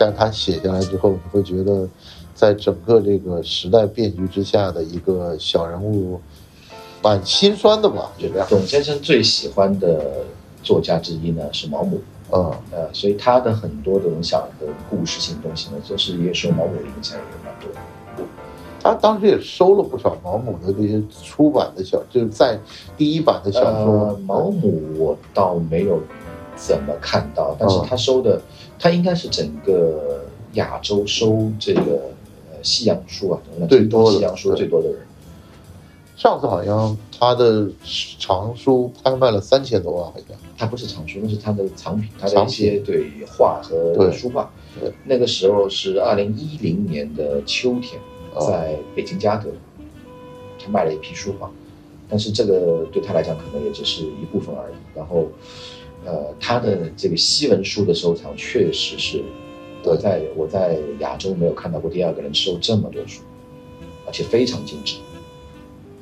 [0.04, 1.88] 但他写下来之后，你会觉得，
[2.34, 6.20] 在整个这个时代变局之下的一个小人物，
[7.04, 8.12] 蛮心酸的吧？
[8.18, 8.48] 就这样。
[8.50, 10.26] 董先生最喜欢的
[10.64, 18.26] 作家之一呢是毛姆，嗯呃，所以他的很多的小的故事性东西呢，就是也受毛姆的影响也蛮多。
[18.82, 22.58] 他当时也收了不少毛姆的这些出版的小，就是在
[22.98, 24.20] 第一版的小说。
[24.26, 26.02] 毛姆我倒没有
[26.56, 28.42] 怎么看到，但是他收的。
[28.82, 31.82] 他应该是整个亚洲收这个
[32.50, 34.98] 呃西洋书啊，最多西洋书最多的人。
[36.18, 37.70] 上次好像他的
[38.20, 40.36] 藏书拍卖了三千多万，好像。
[40.58, 44.52] 他不是藏书，那是他的藏品，他的一些对画和书画。
[44.80, 48.02] 对，那个时候是二零一零年的秋天，
[48.40, 49.50] 在北京嘉德，
[50.58, 51.52] 他卖了一批书画，
[52.10, 54.74] 但是这个对他来讲可能也只是一部分而已。
[54.96, 55.28] 然后。
[56.06, 59.24] 呃，他的这个西文书的收藏确实是
[59.84, 63.22] 我在我在亚洲没有看到过第二个人收这么多书，
[64.08, 64.96] 而且非常精致。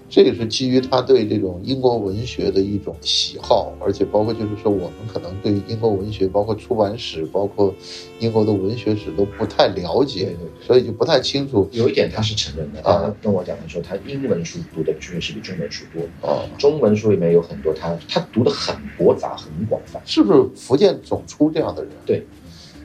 [0.10, 7.74] 这也是基于他对这种英国文学的一种喜好，而且包括就是说，我们可能对英国文学，包括出版史，包括
[8.20, 10.36] 英国的文学史都不太了解，
[10.66, 20.02] 所以就不太清楚有一点他是承认的，啊他跟我讲的时候，他英文书读的确实比中文书多，啊，中文书里面有很多他他读的很博杂很广泛。
[20.06, 21.92] 是不是福建总出这样的人？
[22.06, 22.26] 对，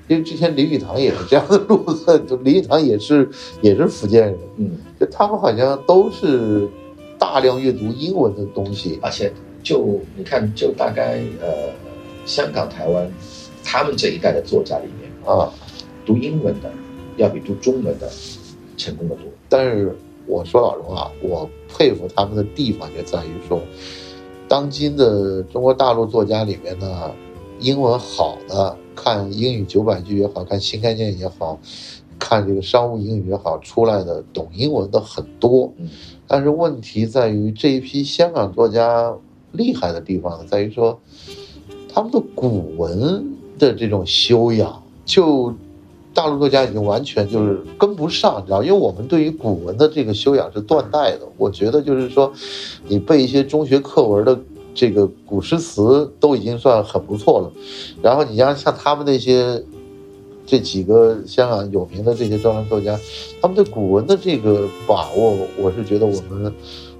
[0.08, 3.26] 因为之前林语堂也是这样的路子， 就林语堂也是
[3.62, 6.68] 也是福建人，嗯，就他们好像都是
[7.24, 11.72] 大量阅读英文的东西而且就你看，就大概呃，
[12.26, 13.10] 香港、台湾，
[13.64, 15.50] 他们这一代的作家里面，啊。
[16.04, 16.70] 读英文的
[17.16, 18.10] 要比读中文的
[18.76, 19.24] 成功的多。
[19.48, 19.96] 但是
[20.26, 23.58] 我说老实话，我佩服他们的地方就在于说，
[24.46, 27.10] 当今的中国大陆作家里面呢，
[27.58, 31.58] 英文好的，看英语九百句也好看新概念也好，
[32.18, 35.72] 看这个商务英语也好，出来的懂英文的很多。
[36.26, 39.14] 但是问题在于这一批香港作家
[39.52, 40.98] 厉害的地方，在于说
[41.92, 45.54] 他们的古文的这种修养，就
[46.12, 51.20] 大陆作家已经完全就是跟不上，你知道，因为我们对于古文的这个修养是断代的。
[51.36, 52.32] 我觉得就是说，
[52.88, 54.38] 你背一些中学课文的
[54.74, 57.52] 这个古诗词都已经算很不错了，
[58.02, 59.62] 然后你像像他们那些。
[60.46, 62.98] 这几个香港有名的这些专栏作家，
[63.40, 66.52] 他们对古文的这个把握，我是觉得我们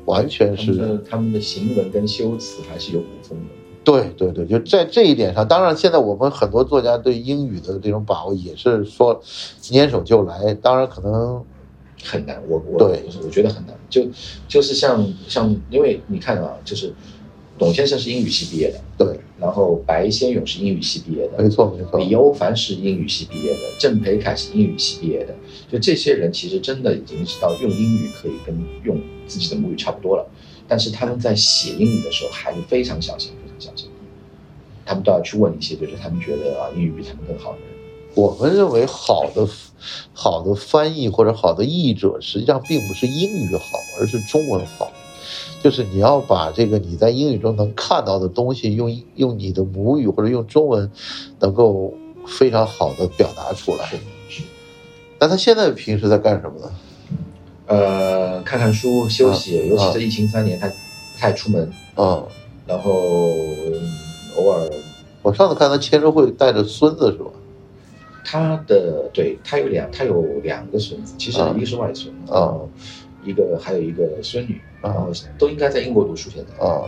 [0.06, 3.54] 完全是他们的他们的行文跟修辞还是有古风的。
[3.84, 9.20] 对对对，就在这一点上，当然现在我们很多作家对英语的这种把握也是说
[9.60, 11.44] 拈手就来，当然可能
[12.02, 13.04] 很难，我我对。
[13.22, 14.06] 我觉得很难，就
[14.48, 16.94] 就是像像，因为你看啊，就是
[17.58, 25.34] 董先生是英语系毕业的，对，然后白先勇是英语系毕业的，没错没错，李欧凡是英语系毕业的，郑培凯是英语系毕业的，
[25.70, 30.26] 就这些人其实真的已经是到用英语可以跟用自己的母语差不多了，
[30.66, 33.90] 但是他们在写英语的时候还是非常小心，非常小心，
[34.86, 37.68] 他们都要去问一些就是他们觉得啊英语比他们更好的人。
[38.14, 39.46] 我们认为好的
[40.14, 44.90] 好的翻译或者好的译者，实际上并不是英语好，而是中文好。
[45.64, 50.90] 就是你要把这个你在英语中能看到的东西，用用你的母语或者用中文，
[51.40, 51.94] 能够
[52.26, 53.90] 非常好的表达出来。
[55.18, 56.70] 那他现在平时在干什么呢？
[57.64, 60.74] 呃，看看书、休息，啊尤其这疫情三年，他不
[61.18, 62.22] 太出门，嗯，
[62.66, 63.30] 然后
[63.72, 63.90] 嗯
[64.36, 64.70] 偶尔
[65.22, 67.30] 我上次看他签售会带着孙子是吧？
[68.22, 72.68] 他的对他有两，他有两个孙子，其实啊一个是外孙，啊然后
[73.24, 74.90] 一个还有一个孙女，啊。
[74.90, 76.64] 然后都应该在英国读书现在。
[76.64, 76.82] 啊，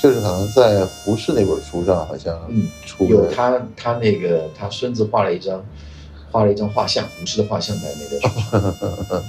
[0.00, 5.64] 就是好像在胡适那本书上好像嗯，出的有他他那个他孙子画了一张
[6.30, 8.20] 画了一张画像，胡适的画像在那个。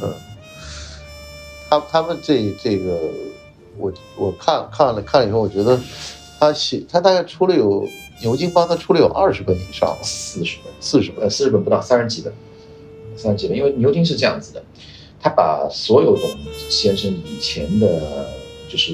[1.68, 2.96] 他他们这这个，
[3.78, 5.80] 我我看看了看了以后，我觉得
[6.40, 7.88] 他写他大概出了有
[8.22, 11.24] 牛津帮他出了有二十本以上，四十本，四十本。
[11.24, 12.32] 呃，四十本不到，三十几本，
[13.18, 13.58] 三十几本。
[13.58, 14.64] 因为牛津是这样子的，
[15.26, 16.30] 他把所有董
[16.70, 18.30] 先生以前的，
[18.70, 18.94] 就是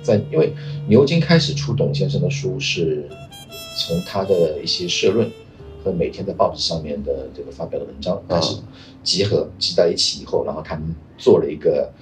[0.00, 0.50] 在因为
[0.86, 3.06] 牛津开始出董先生的书是
[3.76, 5.30] 从他的一些社论
[5.84, 8.56] 和每天在报纸上面的这个发表的文章开始
[9.04, 11.92] 集合集在一起以后，然后他们做了一个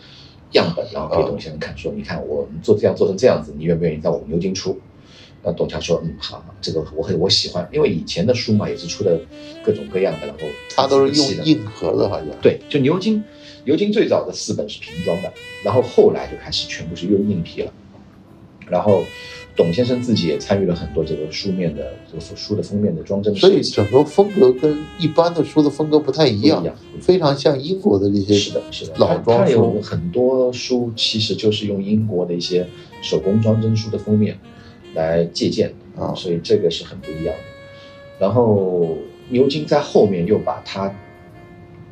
[0.52, 4.78] 样本，然后给董先生看，说你看我们做这样做成这样子，你愿不愿意在我们牛津出？
[5.42, 9.20] 那董桥说，嗯，好，这个我很我喜欢，因为以前的书嘛也是出的
[9.64, 10.42] 各种各样的，然后
[10.72, 13.24] 他都是用硬壳的，好像对，就牛津，
[13.66, 17.72] 牛津最早的四本是平装的，然后后来就开始全部是用硬皮了。
[18.68, 19.04] 然后
[19.54, 23.62] 董先生自己也参与了很多这个书面的这个书的封面的装帧所以。
[23.62, 32.66] 整个风格跟一般的书的风格不太一样一样，非常像英国的这些是的，是的，老它装书它有很多书其实就是用英国的一些
[33.02, 34.38] 手工装帧书的封面
[34.94, 37.42] 来借鉴啊所以这个是很不一样的。
[38.18, 38.96] 然后
[39.28, 40.92] 牛津在后面又把它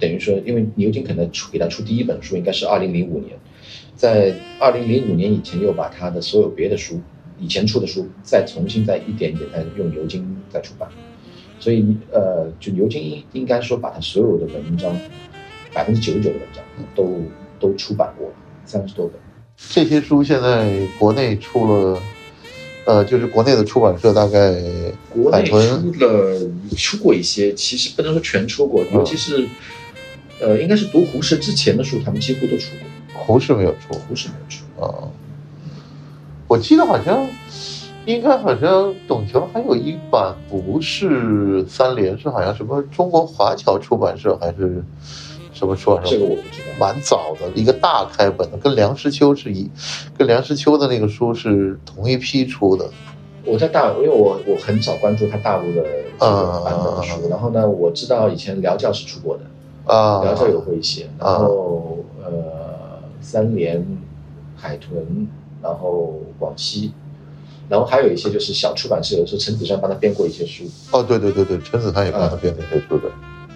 [0.05, 3.39] 等于说，因为牛津可能出给他出第一本书应该是二零零五年，
[3.97, 7.01] 在二零零五年以前又把他的所有别的书
[7.41, 10.87] 以前出的书再重新再一点一点再用牛津再出版，
[11.59, 14.95] 所以呃，就牛津应应该说把他所有的文章
[15.73, 16.63] 百分之九十九的文章
[16.95, 17.09] 都
[17.59, 18.31] 都出版过，
[18.67, 19.19] 三十多本。
[19.57, 22.03] 这些书现在国内出了，
[22.87, 24.53] 呃，就是国内的出版社大概
[25.09, 29.47] 国内出了出过一些，其实不能说全出过，尤其是
[30.45, 32.71] 呃，应该是读胡适之前的书，他们几乎都出
[33.15, 34.65] 过，胡适没有出胡适没有出。
[34.79, 35.09] 啊。
[36.47, 37.27] 我记得好像
[38.05, 44.85] 应该好像董桥还有一版不是三联，是好像什么中国华侨出版社还是
[45.55, 46.11] 什么出版社？
[46.11, 46.67] 这个我不知道。
[46.79, 49.71] 蛮早的一个大开本的，跟梁实秋是一，
[50.19, 52.91] 跟梁实秋的那个书是同一批出的。
[53.47, 55.83] 我在大，因为我我很少关注他大陆的
[56.19, 59.45] 这个版本的书，然后呢，我知道以前辽教是出过的，
[59.87, 63.85] 啊，辽教有过一些，然后呃，三联、
[64.57, 65.29] 海豚，
[65.63, 66.93] 然后广西，
[67.69, 70.65] 然后还有一些就是小出版社，有时候陈子山帮他编过一些书。
[70.91, 73.11] 哦，对对对对，陈子山也帮他编那些书的。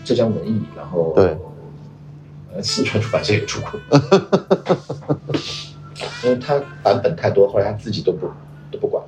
[0.05, 1.37] 浙江文艺，然后对，
[2.55, 3.81] 呃，四川出版社也出过，
[6.25, 8.27] 因为他版本太多，后来他自己都不
[8.71, 9.03] 都不管。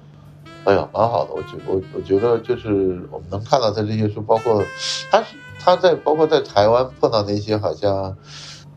[0.64, 4.62] 哎呀，蛮好的，我觉我我觉得就是我们能看到他这些书，包括
[5.10, 8.16] 他是他在包括在台湾碰到那些好像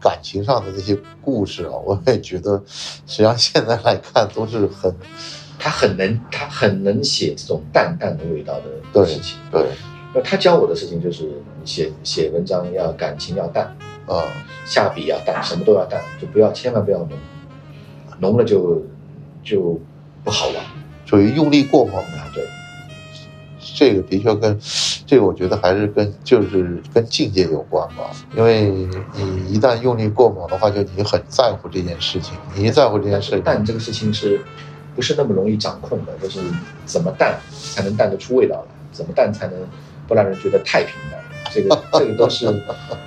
[0.01, 4.93] 感情上的那些故事啊，我也觉得实际上现在来看都是很
[5.57, 8.59] 他很能他很能写这种淡淡的味道
[8.91, 9.38] 的事情。
[9.49, 9.65] 对，
[10.13, 13.65] 那他教我的事情就是写写文章要感情要淡
[14.05, 14.21] 啊，
[14.65, 17.11] 下笔要淡，什么都要淡，就不要千万不要浓，
[18.19, 18.84] 浓了就
[19.41, 19.79] 就
[20.23, 20.55] 不好玩。
[21.05, 22.43] 属于用力过猛啊，对，
[23.75, 24.59] 这个的确跟
[25.05, 28.11] 这个我觉得还是跟就是跟境界有关吧。
[28.35, 28.69] 因为
[29.13, 34.41] 你一旦用力过猛的话，就你很在乎这件事情，你一在乎这件事情，淡这个事情是
[34.95, 36.13] 不是那么容易掌控的？
[36.21, 36.39] 就是
[36.85, 38.75] 怎么淡才能淡得出味道来？
[38.91, 39.55] 怎么淡才能
[40.07, 41.19] 不让人觉得太平淡？
[41.51, 42.45] 这个 这个都是，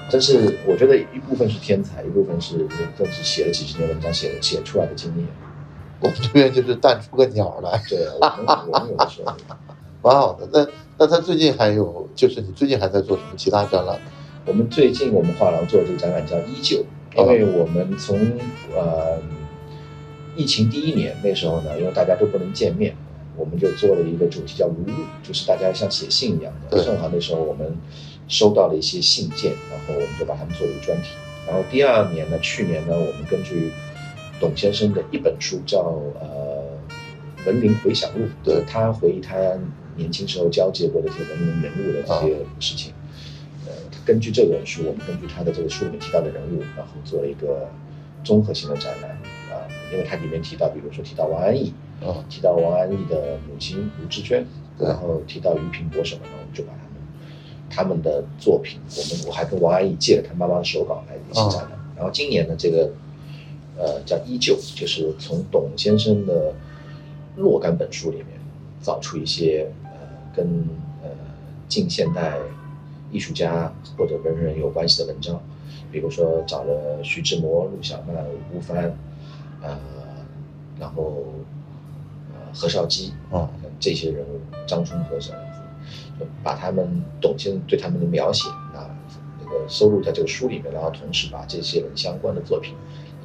[0.09, 2.67] 真是我觉得一部分是天才，一部分是
[2.97, 5.27] 真是写了几十年文章写写出来的经验。
[5.99, 9.33] 我们这边就是淡出个鸟来，对，我们我们有的时候
[10.07, 10.49] 蛮好的。
[10.53, 10.65] 那
[10.99, 13.99] 那他最近还有，就是你最近还在做什么其他展览？
[14.47, 16.85] 我们最近我们画廊做这个展览叫《依旧》，
[17.21, 18.17] 因为我们从
[18.77, 19.19] 呃
[20.37, 22.95] 疫情第一年那时候呢，因为大家都不能见面，
[23.37, 24.93] 我们就做了一个主题叫“如入”，
[25.27, 26.85] 就是大家像写信一样的。
[26.85, 27.77] 正好那时候我们
[28.29, 31.09] 收到了一些信件，然后我们就把它们做了一个专题。
[31.49, 33.73] 然后第二年呢，去年呢，我们根据
[34.39, 35.81] 董先生的一本书叫
[36.21, 36.63] 呃
[37.47, 39.35] 《文林回想录》，对他回忆他
[39.97, 42.93] 年轻时候交接过的这些文人人物的这些事情。
[43.67, 43.73] 呃，
[44.05, 47.69] 根据这本书，我们根据他的这个书里面提到的人物，然后做了一个
[48.23, 49.11] 综合性的展览
[49.51, 49.67] 啊。
[49.93, 51.73] 因为它里面提到，比如说提到王安忆，
[52.03, 54.45] 嗯，提到王安忆的母亲卢志娟，
[54.79, 56.95] 然后提到俞平伯什么的，我们就把他们
[57.71, 61.79] 他们的作品，我们我还跟王安忆借了他妈妈的手稿来一起展览。
[61.97, 62.91] 然后今年呢，这个。
[63.79, 66.55] 呃，叫依旧，就是从董先生的
[67.37, 68.29] 若干本书里面
[68.81, 69.86] 找出一些呃
[70.37, 70.47] 跟
[71.03, 71.09] 呃
[71.67, 72.37] 近现代
[73.11, 75.41] 艺术家或者文人有关系的文章，
[75.91, 78.95] 比如说找了徐志摩、陆小曼、吴帆，
[79.63, 79.79] 呃，
[80.79, 81.25] 然后
[82.35, 83.49] 呃何绍基啊
[83.81, 85.61] 这些人物，张春和这样子，
[86.21, 88.95] 就把他们董先生对他们的描写啊
[89.43, 92.75] 那个收录在这个书里面，然后同时把这些人相关的作品。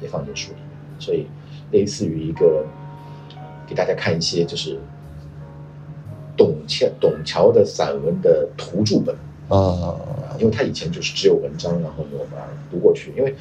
[0.00, 0.66] 也放进书里面，
[0.98, 1.28] 所以
[1.70, 2.66] 类似于一个
[3.68, 4.80] 给大家看一些就是
[6.36, 9.14] 董桥董桥的散文的图注本
[9.48, 9.96] 啊，
[10.38, 13.12] 因为他以前就是只有文章，然后我把它读过去。
[13.16, 13.34] 因为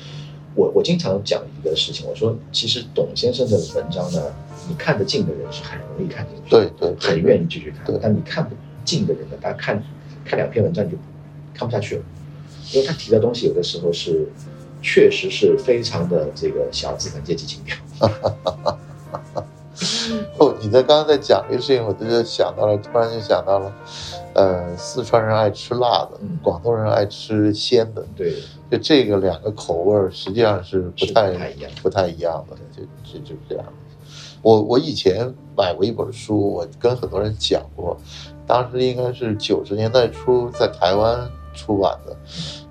[0.56, 4.22] 我我经常讲一个事情，我说其实董先生的文章呢，
[4.68, 8.00] 你看得进的人是很容易看进去，对对，很愿意继续看。
[8.02, 9.84] 但你看不进的人呢，大家看
[10.26, 10.98] 看两篇文章你就
[11.54, 12.04] 看不下去了，
[12.74, 14.28] 因为他提的东西有的时候是。
[14.84, 17.78] 确实是非常的这个小资产阶级情调。
[20.38, 23.73] 哦，你在刚刚在讲这个事情，我就想到了，突然就想到了，
[24.34, 28.36] 呃，四川人爱吃辣的，广东人爱吃鲜的，对，
[28.69, 31.32] 就这个两个口味儿实际上是不太
[31.82, 33.65] 不太一样的，就就就这样。
[34.41, 37.97] 我我以前买过一本书，我跟很多人讲过，
[38.45, 42.15] 当时应该是九十年代初在台湾出版的，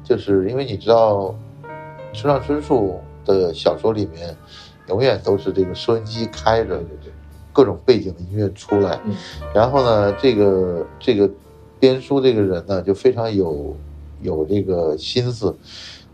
[0.04, 1.34] 就是因为你知道。
[2.12, 4.36] 村上春树的小说里面，
[4.88, 6.76] 永远都是这个收音机开着，
[7.61, 8.98] 各种背景的音乐出来。
[9.54, 11.28] 然后呢，这个这个
[11.78, 13.76] 编书这个人呢，就非常有
[14.22, 15.54] 有这个心思，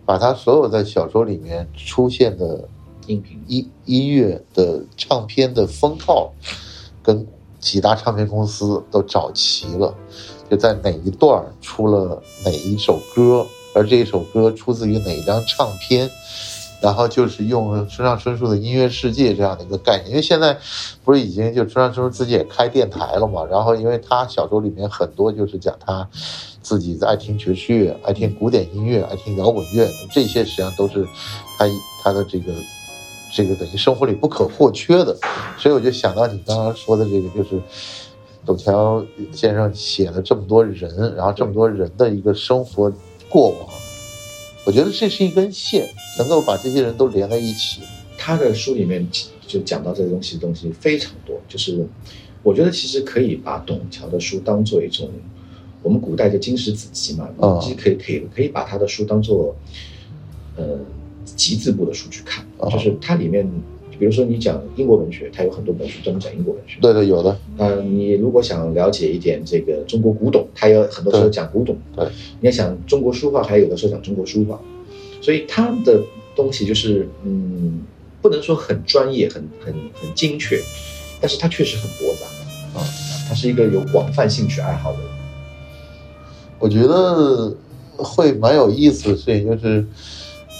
[0.05, 2.68] 把他所有在小说里面出现的
[3.07, 6.32] 音频、音音乐的唱片的封套，
[7.01, 7.24] 跟
[7.61, 9.94] 几大唱片公司都找齐了，
[10.51, 13.47] 就在哪一段出了哪一首歌。
[13.72, 16.11] 而这一首歌出自于哪一张唱片？
[16.87, 20.57] 然后就是用村上春树的音乐世界这样的一个概念，因为现在
[21.05, 23.45] 不是已经就村上春树自己也开电台了嘛？
[23.45, 26.09] 然后因为他小说里面很多就是讲他
[26.62, 31.05] 自己爱听爵士乐、爱听古典音乐、爱听摇滚乐，这些实际上都是
[31.59, 31.66] 他
[32.05, 32.53] 他的这个
[33.34, 35.16] 这个等于生活里不可或缺的。
[35.59, 37.61] 所以我就想到你刚刚说的这个，就是
[38.45, 42.93] 董桥先生写了这么多人，然后这么多人的一个生活
[43.28, 43.68] 过往，
[44.67, 45.89] 我觉得这是一根线，
[46.19, 47.83] 能够把这些人都连在一起。
[48.19, 49.07] 他的书里面
[49.47, 51.41] 就讲到这个东西的，东西非常多。
[51.49, 51.87] 就是
[52.43, 55.09] 我觉得其实可以把董桥的书当做一种，
[55.85, 59.55] 我们古代的经史子集嘛，啊其实可以可以可以把他的书当做，
[60.57, 60.81] 呃，
[61.25, 62.45] 集字部的书去看。
[62.59, 63.49] 啊就是它里面，
[63.99, 66.78] 比如说你讲英国文学，它有很多本书专门讲英国文学。
[66.80, 71.76] 对对，有的，那你如果想了解一点这个中国古董，它有很多时候讲古董。
[71.94, 72.07] 对，
[72.40, 74.61] 你要想中国书画，还有的时候讲中国书画，
[75.20, 76.01] 所以它的
[76.34, 77.80] 东西就是嗯，
[78.20, 80.61] 不能说很专业、很很很精确，
[81.20, 82.26] 但是它确实很博杂
[82.78, 82.84] 啊。
[83.28, 85.09] 他是一个有广泛兴趣爱好的人。
[86.61, 87.53] 我觉得
[87.97, 89.84] 会蛮有意思的事情就是，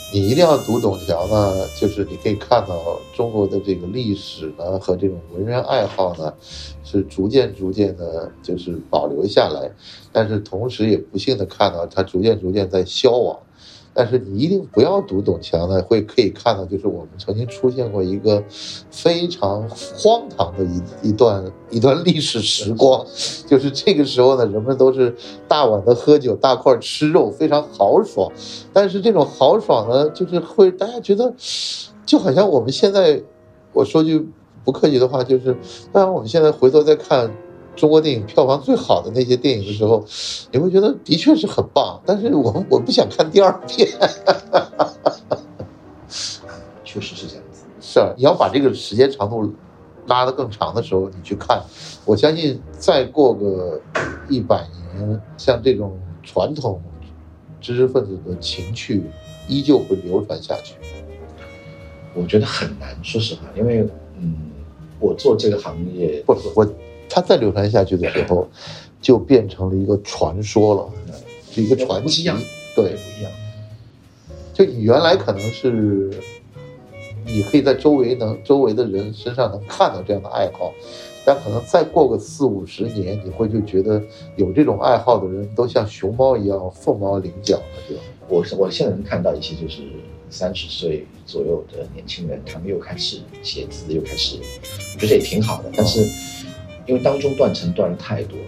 [0.09, 6.33] 你一定要读懂桥呢，就是你可以看到中国的这个历史呢和这种文人爱好呢，
[6.85, 9.71] 是逐渐逐渐的，就是保留下来，
[10.13, 13.46] 但是同时也不幸的看到它逐渐逐渐在消亡。
[13.97, 18.45] 但是你一定不要读董桥呢，会可以看到，就是我们曾经出现过一个
[18.91, 23.07] 非常荒唐的一一段一段历史时光，
[23.47, 25.17] 就是这个时候呢，人们都是
[25.49, 28.31] 大碗的喝酒，大块吃肉，非常豪爽。
[28.71, 31.33] 但是这种豪爽呢，就是会大家觉得，
[32.05, 33.23] 就好像我们现在，
[33.73, 34.29] 我说句
[34.63, 35.57] 不客气的话，就是
[35.91, 37.31] 当然我们现在回头再看。
[37.77, 40.05] 中国电影票房最好的那些电影的时候，
[40.51, 43.89] 你会觉得的确是很棒，但是我我不想看第二遍。
[46.83, 47.65] 确实是这样子。
[47.81, 49.53] 是啊，你要把这个时间长度
[50.07, 51.63] 拉得更长的时候，你去看，
[52.05, 53.81] 我相信再过个
[54.29, 56.81] 一百年，像这种传统
[57.61, 59.05] 知识分子的情趣
[59.47, 60.75] 依旧会流传下去。
[62.15, 63.87] 我觉得很难，说实话，因为
[64.19, 64.35] 嗯，
[64.99, 66.67] 我做这个行业，不，我
[67.09, 68.49] 它再流传下去的时候，
[69.01, 70.91] 就变成了一个传说了，
[71.51, 72.25] 是一个传奇。
[72.75, 73.33] 对，不一样。
[74.53, 76.11] 就你原来可能是，
[77.25, 80.73] 你可以在周围能周围的人身上能看到这样的爱好，
[81.25, 84.03] 但可能再过个四五十年，你会就觉得
[84.37, 87.97] 有这种爱好的人都像熊猫一样凤毛麟角了，就
[88.29, 89.83] 我是我现在能看到一些就是
[90.31, 94.39] 三十岁左右的年轻人，他们又开始写字，又开始，
[94.95, 95.71] 我觉得也挺好的。
[95.77, 96.01] 但是
[96.87, 98.45] 因为当中断层断的太多了，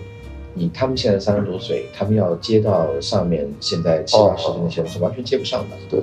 [0.55, 5.77] 你他们现在三十多岁，他们要接到上面现在七八十的那些人是完全接不上的。
[5.91, 6.01] 对。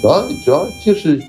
[0.00, 1.20] 主要主要就是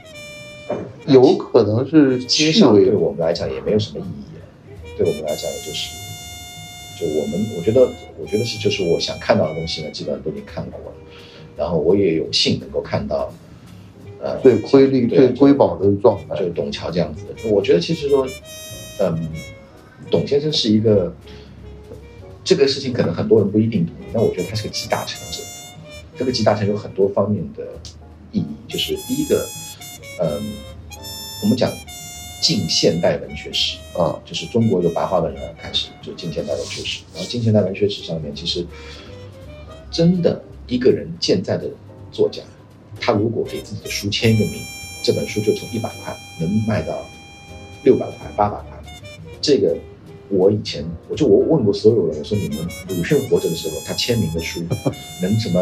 [1.08, 5.90] 有可能是接上对我们来讲也没有什么意义，对我们来讲也就是，
[7.00, 10.98] 就我们我觉得我觉得是就是我想看到的东西呢，基本上都已经看过了，
[11.58, 13.34] 然后我也有幸能够看到，
[14.22, 16.36] 呃，最瑰丽、对最瑰宝的状态。
[16.36, 17.50] 就是董桥这样子的。
[17.50, 18.28] 我觉得其实说，
[19.00, 19.30] 嗯，
[20.12, 21.14] 董先生是一个
[22.44, 25.42] 这个事情可能很多人不一定同意，但我觉得他是个集大成者。
[26.18, 27.66] 这个集大成有很多方面的
[28.34, 29.48] 意义，就是第一个，
[30.20, 30.54] 嗯，
[31.42, 31.72] 我们讲
[32.42, 37.04] 近现代文学史啊，就是中国由白话文人开始，就近现代文学史。
[37.14, 38.66] 然后近现代文学史上面，其实
[39.90, 41.70] 真的一个人健在的
[42.12, 42.42] 作家，
[43.00, 44.62] 他如果给自己的书签一个名，
[45.02, 47.06] 这本书就从一百块能卖到
[47.86, 48.69] 六百块、八百块。
[49.42, 49.76] 这个
[50.30, 52.58] 我以前我就我问过所有人，我说你们
[52.90, 54.62] 鲁迅活着的时候，他签名的书
[55.22, 55.62] 能什么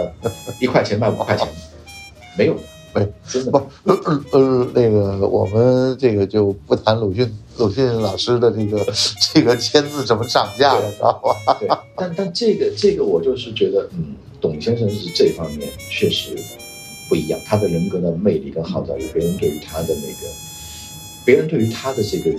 [0.59, 1.47] 一块钱卖五块钱？
[2.37, 2.55] 没有，
[2.93, 8.85] 没，真的不，呃呃呃，那个我们这个就不谈鲁迅鲁迅老师的这个
[9.33, 11.13] 这个签字怎么涨价了，知道
[11.45, 11.57] 吧？
[11.59, 16.35] 对，但但这个这个我就是觉得，嗯，董先生是这方面确实
[17.09, 20.29] 不一样，他的人格的魅力跟号召力，别人对于他的那个，
[21.25, 22.29] 别人对于他的这个，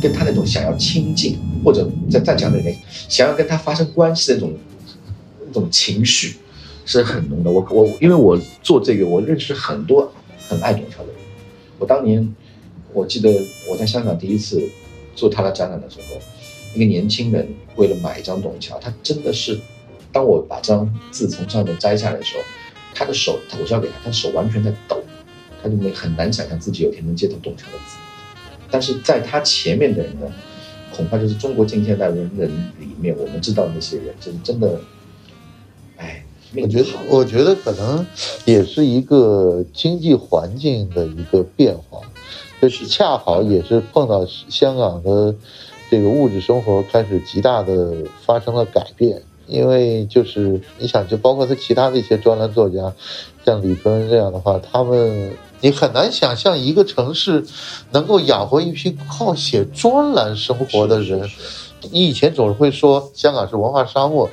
[0.00, 2.76] 跟他那种想要亲近，或者再再讲那点，
[3.08, 4.52] 想要跟他发生关系的那种
[5.46, 6.36] 那种情绪，
[6.84, 7.50] 是很浓的。
[7.50, 10.12] 我我因为我做这个，我认识很多
[10.48, 11.16] 很爱董桥的人。
[11.78, 12.34] 我当年
[12.92, 13.30] 我记得
[13.68, 14.62] 我在香港第一次
[15.14, 16.20] 做他的展览的时候，
[16.74, 19.58] 一个年轻人为了买一张董桥，他真的是，
[20.10, 22.42] 当我把这张字从上面摘下来的时候，
[22.94, 25.02] 他的手我交给他，他的手完全在抖，
[25.62, 27.96] 他就没很难想象自己有一天能接到董桥的字。
[28.72, 30.26] 但是在他前面的人呢，
[30.96, 32.48] 恐怕就是中国近现代文人
[32.80, 34.80] 里面我们知道的那些人，就是真的，
[35.98, 36.24] 哎，
[36.56, 38.04] 我觉得，我觉得可能
[38.46, 42.00] 也是一个经济环境的一个变化，
[42.60, 42.86] 就是。
[42.86, 45.34] 恰好也是碰到香港的
[45.90, 49.22] 这个物质生活开始极大的发生了改变。
[49.48, 52.90] 因为就是你想，就包括他其他的一些专栏作家，
[53.44, 55.30] 像李春这样的话，他们
[55.62, 57.42] 你很难想象一个城市
[57.92, 61.26] 能够养活一批靠写专栏生活的人。
[61.90, 64.28] 你以前总是会说香港是文化沙漠，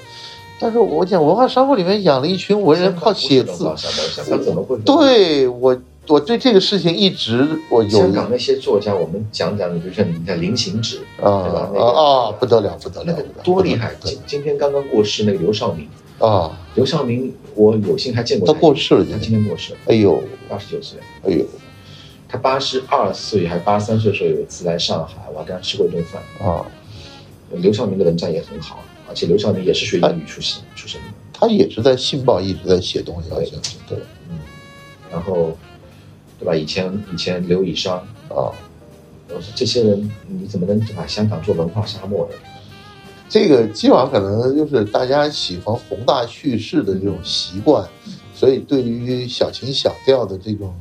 [0.60, 5.76] 但是我讲文化沙漠里面养了一群文人靠写字香港怎么会？，对我
[6.08, 11.60] 我对这个事情一直我有香港那些作家，我们讲讲，比如说你看林行止，啊对吧？
[11.60, 13.96] 啊那个啊不得了不得了，那个多厉害！
[14.02, 16.58] 今今天刚刚过世那个刘少明，了啊！
[16.76, 21.00] 刘少明我有幸还见过他过世了他今今天过世了，哎呦八十九岁。
[21.24, 21.46] 哎呦
[22.28, 26.22] 他八十二岁还八十三岁的时候有一次来上海，我还跟他吃过一顿饭。
[26.40, 26.66] 啊！
[27.52, 31.08] 刘少明的文章也很好，而且刘少明也是学英语出身出身的。
[31.34, 33.98] 他也是在《信报》一直在写东西，好像是对
[34.30, 34.38] 嗯，
[35.12, 35.58] 然后，
[36.38, 36.56] 对吧？
[36.56, 37.98] 以前以前刘以商，
[38.30, 38.52] 啊。
[39.32, 42.36] 我说这些人你怎么能把香港做文化沙漠呢？
[43.30, 47.88] 这个基本上可能就是大家喜欢宏大叙事的这种习惯，
[48.34, 50.74] 所以对于小情小调的这种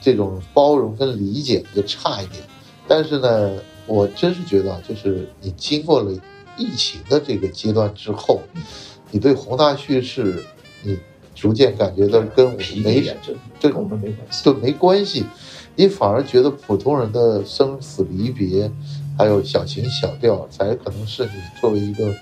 [0.00, 2.42] 这种包容跟理解就差一点。
[2.86, 3.52] 但是呢，
[3.86, 6.12] 我真是觉得啊，就是你经过了
[6.58, 8.42] 疫情的这个阶段之后，
[9.10, 10.44] 你对宏大叙事，
[10.82, 10.98] 你
[11.34, 13.16] 逐渐感觉到跟我们没皮一点，
[13.58, 14.44] 这跟我们没关系。
[14.44, 15.24] 对没关系，
[15.74, 18.70] 你反而觉得普通人的生死离别，
[19.18, 22.14] 还有小情小调，才可能是你作为一个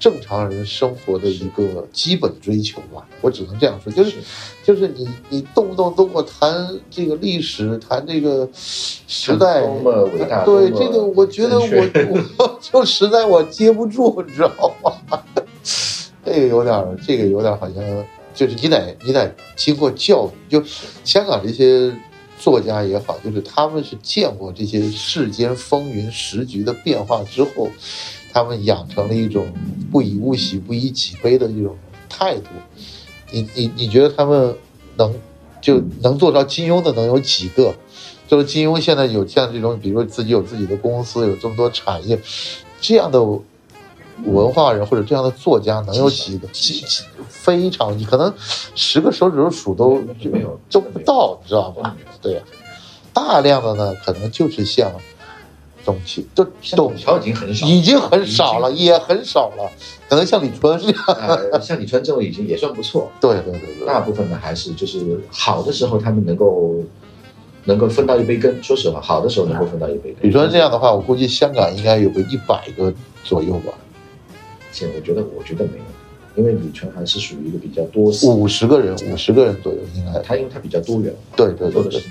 [0.00, 3.06] 正常人生活的一个基本追求吧。
[3.20, 4.16] 我只能这样说，就是
[4.64, 11.66] 就是你你动不动都给我谈这个历史，谈这个时代，多么伟大对这个，我觉得我
[12.38, 15.22] 我就实在我接不住，你知道吗？
[16.24, 20.62] 这个有点，这个有点好像就是你得你得经过教育，就
[21.04, 21.92] 香港这些
[22.40, 27.68] 作家也好，就是他们是见过这些世间风云时局的变化之后，
[28.32, 29.52] 他们养成了一种
[29.92, 31.76] 不以物喜，不以己悲的这种
[32.08, 32.46] 态度。
[33.30, 34.56] 你你你觉得他们
[34.96, 35.14] 能
[35.60, 37.74] 就能做到金庸的能有几个？
[38.26, 42.18] 就是金庸现在有像这种，比如说自己有自己的公司，有这么多产业，
[42.80, 43.20] 这样的
[44.24, 46.46] 文化人或者这样的作家能有几个？
[46.48, 48.32] 几几非常，你可能
[48.74, 51.96] 十个手指头数都没有都不到，你知道吗？
[52.20, 52.42] 对呀、
[53.12, 54.92] 大量的呢，可能就是像
[55.84, 59.70] 董卿，就董董桥已经很少，已经很少了，也很少了，
[60.08, 61.04] 可能像李春这样。
[61.06, 63.10] 呃，像李川这种已经也算不错。
[63.20, 66.74] 对对对对，大部分呢还是就是好的时候，他们能够
[67.64, 68.62] 能够分到一杯羹。
[68.62, 70.16] 说实话，好的时候能够分到一杯羹。
[70.28, 72.92] 李春这样的话，我估计香港应该有个一百个
[73.24, 73.72] 左右吧，
[74.72, 75.84] 现我觉得我觉得没有，
[76.36, 80.20] 因为李春还是属于一个比较多，五十个人，五十个人左右应该。
[80.20, 82.02] 他因为他比较多元，对对对对。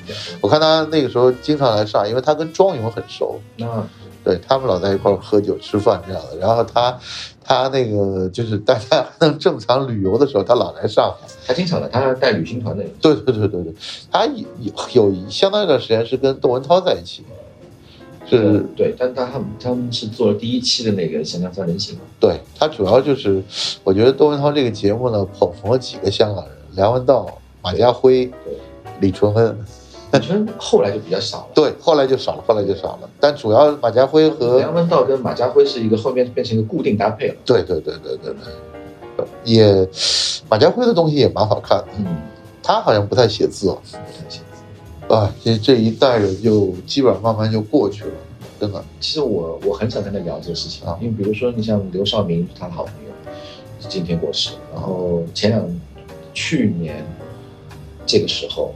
[0.42, 3.88] 我看他那个时候经常来上海，因为他跟庄勇很熟，那
[4.24, 6.38] 对他们老在一块儿喝酒吃饭这样的。
[6.38, 7.00] 然后他
[7.44, 11.28] 他那个就是大家还能正常旅游的时候，他老来上海。
[11.48, 13.74] 他经常的，他带旅行团的，对对对对对，
[14.12, 14.44] 他有
[14.94, 17.24] 有相当一段时间是跟窦文涛在一起，
[18.30, 23.44] 是对，但他们他们是做了第一期的那个《香港三人行》嘛，对他主要就是，
[23.84, 27.28] 我觉得窦文涛这个节目呢，捧红了几个香港人，梁文道、
[27.62, 28.58] 马家辉、对，
[29.00, 29.58] 李淳恩。
[30.12, 31.48] 李春后来就比较少了。
[31.54, 33.10] 对，后来就少了，后来就少了。
[33.20, 37.36] 但主要马家辉和梁文道跟马家辉是一个后面变成一个固定搭配了。
[37.46, 38.34] 对对对对对
[39.16, 39.88] 对，也
[40.50, 41.86] 马家辉的东西也蛮好看的。
[42.00, 42.08] 嗯，
[42.64, 44.42] 他好像不太写字哦，不太写
[45.10, 48.12] 字啊，这这一代人就基本上慢慢就过去了，
[48.60, 48.84] 真的。
[49.00, 53.34] 其实我我很少跟他聊这个事情啊，因为比如说你像刘少明，他的好朋友，
[53.90, 55.80] 今天过世，然后前两
[56.34, 57.04] 去年
[58.06, 58.76] 这个时候，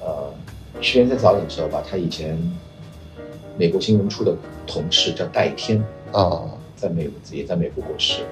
[0.00, 0.32] 呃，
[0.80, 2.38] 去年在早点的时候吧，他以前
[3.58, 4.36] 美国新闻处的
[4.66, 8.22] 同事叫戴天，啊，在美也在美国过世，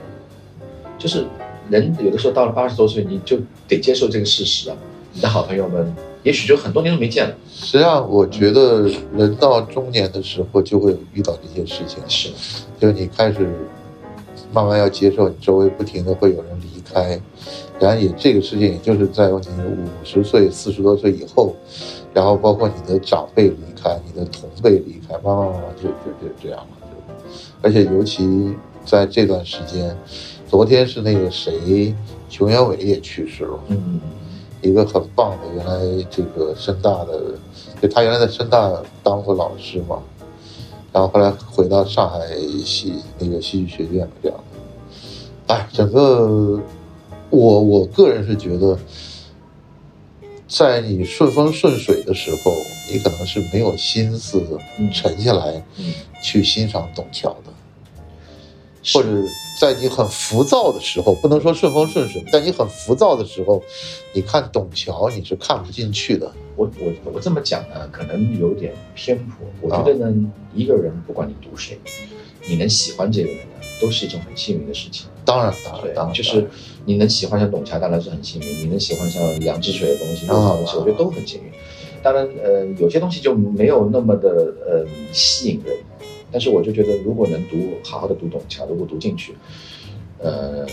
[0.96, 1.26] 就是
[1.68, 4.76] 人有的时候到了八十多岁，你就得接受这个事实啊。
[5.12, 5.92] 你的好朋友们，
[6.22, 7.34] 也许就很多年都没见了。
[7.52, 12.30] 实际上我觉得人到中年的时候就会遇到这些事情，是，
[12.78, 13.48] 就是你开始
[14.52, 17.20] 慢慢要接受，你周围不停的会有人离开，
[17.78, 21.54] 然后也这个事情也就是在你五十岁、四十多岁以后，
[22.12, 26.66] 然后包括你的长辈离开，你的同辈离开，慢慢慢慢就就就这样了。
[26.80, 28.54] 就而且尤其
[28.84, 29.96] 在这段时间，
[30.48, 31.94] 昨天是那个谁，
[32.28, 33.60] 熊元伟也去世了。
[33.68, 34.00] 嗯，
[34.62, 37.20] 一个很棒的，原来这个深大的，
[37.80, 38.70] 就他原来在深大
[39.02, 40.02] 当过老师嘛，
[40.92, 42.18] 然后后来回到上海
[42.64, 44.38] 戏那个戏剧学院这样。
[44.38, 45.54] 的。
[45.54, 46.60] 哎，整个
[47.30, 48.78] 我我个人是觉得，
[50.46, 52.52] 在你顺风顺水的时候，
[52.92, 54.44] 你可能是没有心思
[54.78, 55.92] 嗯沉下来嗯，
[56.22, 57.52] 去欣赏董桥的，
[58.92, 59.08] 或者
[59.60, 63.62] 在你很浮躁的时候，不能说顺风顺水，在你很浮躁的时候，
[64.14, 66.32] 你看董桥你是看不进去的。
[66.56, 69.46] 我我我这么讲呢，可能有点偏颇。
[69.60, 71.78] 我觉得呢，一个人不管你读谁，
[72.48, 75.06] 你能喜欢这个人呢，都是一种很幸运的事情。
[75.26, 76.48] 当然，当然，当然，就是
[76.86, 81.50] 你能喜欢上董桥，当然是很幸运；你能喜欢上杨志水的东西、啊六号东西，我觉得都很幸运。
[82.02, 85.76] 当然，呃，有些东西就没有那么的呃吸引人，
[86.32, 89.34] 但是我就觉得，如果能读好好的读懂桥，如果读进去，
[90.18, 90.66] 呃，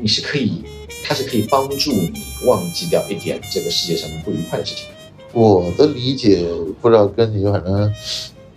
[0.00, 0.62] 你是可以，
[1.04, 2.12] 它是可以帮助你
[2.46, 4.86] 忘记掉一点这个世界上面不愉快的事情。
[5.32, 6.46] 我的理解
[6.80, 7.72] 不知道跟你反正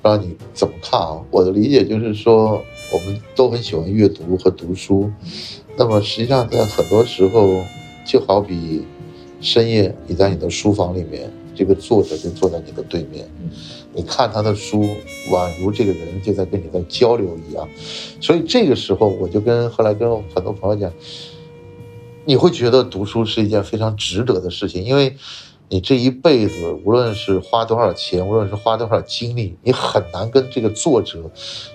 [0.02, 1.22] 不知道你怎么看啊？
[1.32, 5.10] 我的理解就是说，我们都很喜欢阅读和读书，
[5.78, 7.64] 那么实际上在很多时候，
[8.06, 8.82] 就好比
[9.40, 13.50] 深夜你在你的书房里面，这个作者就坐在你的对面，嗯
[13.96, 14.84] 你看他的书，
[15.32, 17.68] 宛如这个人就在跟你在交流一样。
[18.20, 20.91] 所以这个时候，我就跟后来跟很多朋友讲，
[22.26, 25.16] 你会觉得读书是一件非常值得的事情，因为
[25.68, 31.20] 你这一辈子，无论是花多少钱，无论是花多少精力，你很难跟这个作者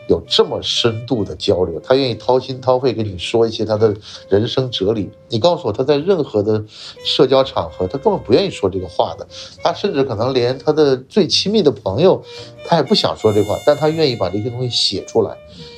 [0.09, 1.81] 有这么深度的交流。
[1.81, 3.95] 他愿意掏心掏肺跟你说一些他的
[4.29, 5.11] 人生哲理。
[5.29, 6.65] 你告诉我，他在任何的
[7.05, 9.27] 社交场合，他根本不愿意说这个话的。
[9.63, 12.23] 他甚至可能连他的最亲密的朋友，
[12.65, 15.37] 他也不想说这话，但他愿意把这些东西写出来，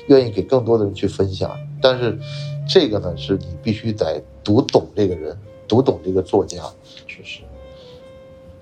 [0.08, 1.50] 愿意给更多的人去分享。
[1.80, 2.18] 但是，
[2.68, 5.36] 这个呢，是你必须得读懂这个人，
[5.66, 6.62] 读懂这个作家。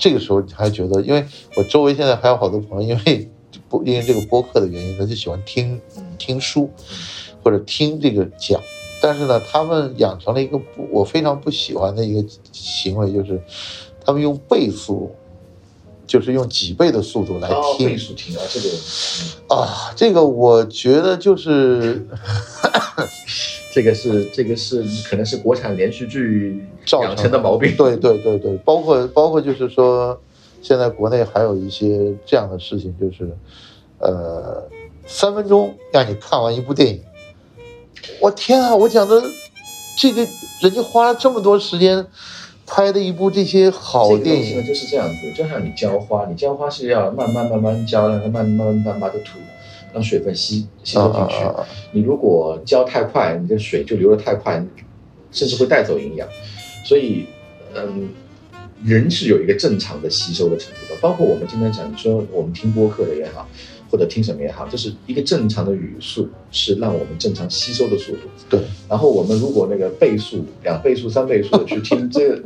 [0.01, 1.25] 这个时候你还觉得，因为
[1.55, 3.31] 我周围现在还有好多朋友，因为
[3.69, 5.81] 播因为这个播客的原因，他就喜欢听
[6.19, 6.71] 听书，
[7.45, 8.61] 或者听这个讲。
[9.03, 13.41] 但是呢，他们养成了一个不我非常不喜欢的一个行为，就是
[14.05, 15.15] 他们用倍速，
[16.11, 18.69] 就是用几倍的速度来哦，听倍速听啊，这个，
[19.49, 19.93] 嗯啊。
[19.95, 22.05] 这个我觉得就是
[23.73, 27.77] 这个是这个是可能是国产连续剧造养成的毛病。
[27.77, 30.21] 对对对对，包括包括就是说，
[30.61, 33.31] 现在国内还有一些这样的事情，就是，
[34.01, 34.69] 呃，
[35.07, 37.01] 三分钟让你看完一部电影。
[38.19, 38.75] 我天啊！
[38.75, 39.23] 我讲的
[39.97, 40.27] 这个
[40.61, 42.05] 人家花了这么多时间
[42.73, 49.41] 拍的一部这些好电影，就是这样子，就像你浇花，你浇花是要慢慢慢慢浇，让它慢慢慢慢的土，
[49.93, 51.45] 让水分吸吸收进去。
[51.91, 54.65] 你如果浇太快，你的水就流得太快，
[55.33, 56.29] 甚至会带走营养。
[56.85, 57.27] 所以，
[57.75, 58.09] 嗯，
[58.85, 61.01] 人是有一个正常的吸收的程度的。
[61.01, 63.49] 包括我们今天讲，你说我们听播客的也好，
[63.91, 68.29] 或者听什么也好，就是一个正常的语速，是让我们正常吸收的速度。
[68.49, 72.43] 对，然后我们如果那个倍速、两倍速、三倍速的去听这个，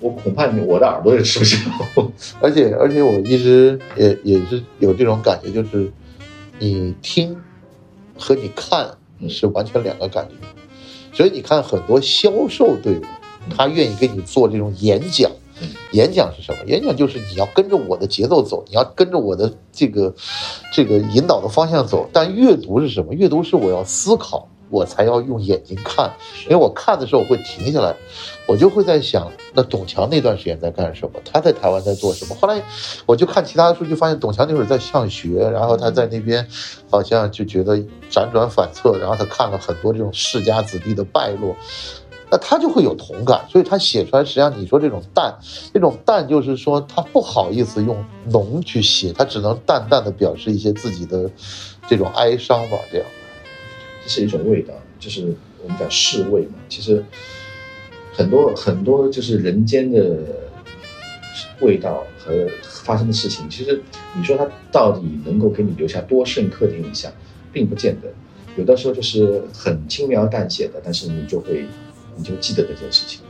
[0.00, 1.56] 我恐怕你我的耳朵也吃不消。
[2.40, 5.90] 而且而且我一直也也是有这种感觉，就是
[6.58, 7.36] 你听
[8.18, 8.90] 和你看
[9.28, 10.34] 是完全两个感觉。
[11.12, 13.02] 所以你看很多销售队伍，
[13.56, 15.30] 他愿意给你做这种演讲
[15.60, 15.68] 嗯。
[15.92, 16.64] 演讲是什么？
[16.66, 20.12] 演讲就是你要跟着我的节奏走，你要跟着我的这个
[20.72, 22.08] 这个引导的方向走。
[22.12, 23.14] 但阅读是什么？
[23.14, 26.12] 阅读是我要思考，我才要用眼睛看，
[26.42, 27.94] 因为我看的时候我会停下来，
[28.44, 31.20] 我就会在想，那董强那段时间在干什么？
[31.24, 32.34] 他在台湾在做什么？
[32.34, 32.60] 后来
[33.06, 36.44] 我就看其他的数据，发现董强那会儿在上学，然后他在那边
[36.90, 37.76] 好像就觉得
[38.10, 41.54] 辗转反侧，然后他看了很多这种世家子弟的败落。
[42.30, 45.38] 那他就会有同感，所以他写出来，实际上你说这种淡，
[45.72, 51.30] 这种淡就是说他不好意思用浓去写，他只能淡淡的表示一些自己的
[51.86, 53.06] 这种哀伤吧，这样。
[54.04, 56.58] 这是一种味道，就是我们讲世味嘛。
[56.68, 57.02] 其实
[58.12, 60.18] 很多很多就是人间的
[61.60, 63.82] 味道和发生的事情，其实
[64.14, 67.10] 你说它到底能够给你留下多深刻的印象，
[67.50, 68.12] 并不见得。
[68.56, 71.64] 有的时候就是很轻描淡写的，但是你就会
[72.14, 73.20] 你就记得这件事情。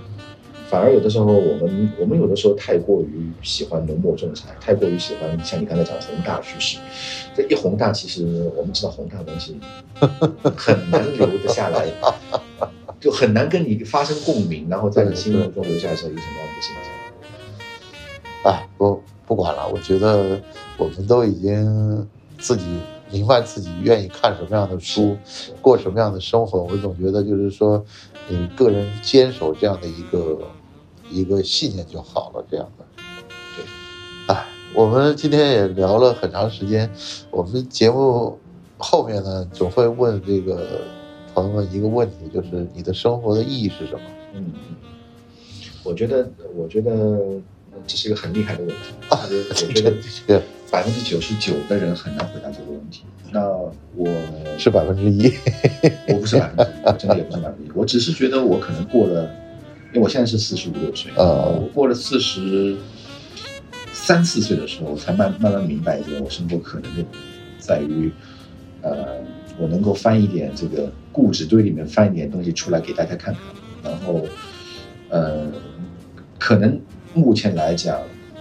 [0.75, 6.81] 反而有的时候，我们我们有的时候太过于喜欢浓墨重彩，太过于喜欢像你刚才讲的宏大叙事。
[7.33, 9.57] 这一宏大，其实我们知道宏大东西
[10.57, 11.87] 很难留得下来，
[12.99, 18.53] 就很难跟你发生共鸣，然后在你心目中留下来是一个什么样的形象。
[18.53, 20.41] 哎，不不管了，我觉得
[20.77, 22.05] 我们都已经
[22.37, 22.64] 自己
[23.12, 25.16] 明白自己愿意看什么样的书，
[25.62, 26.64] 过什么样的生活。
[26.64, 27.85] 我总觉得就是说，
[28.27, 30.37] 你个人坚守这样的一个
[31.15, 32.85] 一个信念就好了，这样的。
[33.57, 33.65] 对，
[34.27, 34.45] 哎，
[34.75, 36.91] 我们今天也聊了很长时间，
[37.31, 38.39] 我们节目
[38.79, 40.83] 后面呢总会问这个
[41.35, 44.01] 朋友们一个问题，就是你的生活的意义是什么？
[44.35, 44.53] 嗯，
[45.85, 46.91] 我觉得，我觉得，
[47.87, 48.77] 这是一个很厉害的问题。
[49.11, 49.93] 我觉得我觉得
[50.27, 53.05] 这百分之九十九的人很难回答这个问题。
[53.31, 53.49] 那
[53.97, 54.09] 我
[54.59, 55.33] 是百分之一。
[56.09, 57.71] 我不是百分之一，我真的也不是百分之一。
[57.75, 59.29] 我只是觉得我可能过了，
[59.95, 62.76] 因为我现在是四十五六岁，呃我过了四十
[63.92, 67.05] 三四岁的时候，我才慢慢慢明白一点，我生活可能的
[67.61, 68.12] 在于，
[68.82, 69.20] 呃，
[69.57, 73.45] 我能够翻一点这个固执堆里面翻一点东西出来给大家看看，
[73.84, 74.20] 然后，
[75.11, 75.47] 呃，
[76.40, 76.80] 可能
[77.14, 77.97] 目前来讲，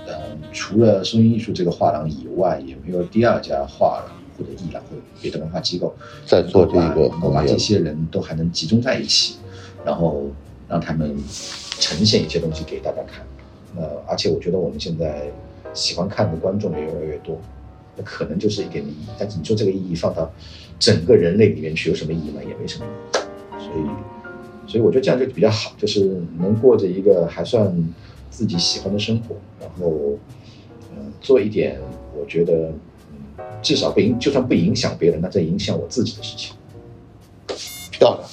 [0.08, 0.16] 呃，
[0.52, 5.94] 除了声音艺术这个画廊以外，也没有第二家画廊或者艺廊或者别的文化机构
[6.26, 9.36] 在做这个能够把这些人都还能集中在一起，
[9.86, 10.32] 然后
[10.70, 11.16] 让他们
[11.80, 13.26] 呈现一些东西给大家看。
[13.76, 15.32] 呃，而且我觉得我们现在
[15.74, 17.42] 喜欢看的观众也越来越多，
[17.98, 19.08] 那可能就是一点意义。
[19.18, 20.32] 但是你说这个意义放到
[20.78, 22.42] 整个人类里面去有什么意义吗？
[22.48, 23.24] 也没什么意义。
[23.60, 27.76] 所以，所以我觉得这样就比较好，就是能过着一个还算
[28.30, 30.18] 自己喜欢的生活，然后，
[30.96, 31.80] 嗯、做一点
[32.16, 32.72] 我觉得，
[33.12, 36.56] 嗯，至少不影，就算不影响别人，那在影响我自己的事情。
[37.92, 38.30] 漂亮。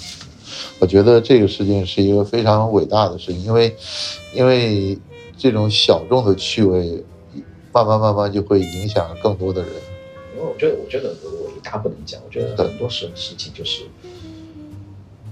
[0.81, 3.77] 我觉得这个事情是一个非常伟大的事情，因为，
[4.35, 4.99] 因为
[5.37, 7.05] 这种小众的趣味，
[7.71, 9.71] 慢慢慢慢就会影响更多的人。
[10.35, 13.83] 因为我觉得，我觉得我伟大不能讲，我觉得很多事事情就是，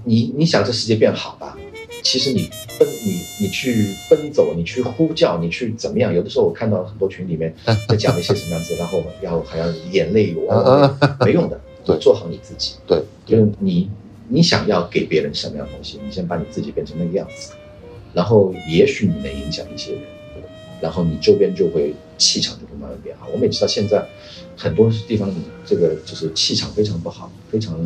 [0.03, 1.57] 你你想这世界变好吧，
[2.03, 2.47] 其实你
[2.77, 6.13] 奔你你去奔走，你去呼叫，你去怎么样？
[6.13, 7.51] 有的时候我看到很多群里面
[7.87, 13.89] 在讲一些什么样子，然后要还要眼泪汪汪，没用的， 对你做好你自己，对，就是你
[14.31, 17.53] 你想要给别人什么样的东西，你先把你自己变成那个样子，
[18.13, 20.01] 然后也许你能影响一些人，
[20.79, 23.27] 然后你周边就会气场就会慢慢变好。
[23.29, 24.07] 我们也知道现在
[24.55, 25.33] 很多地方
[25.65, 27.83] 这个就是气场非常不好，非常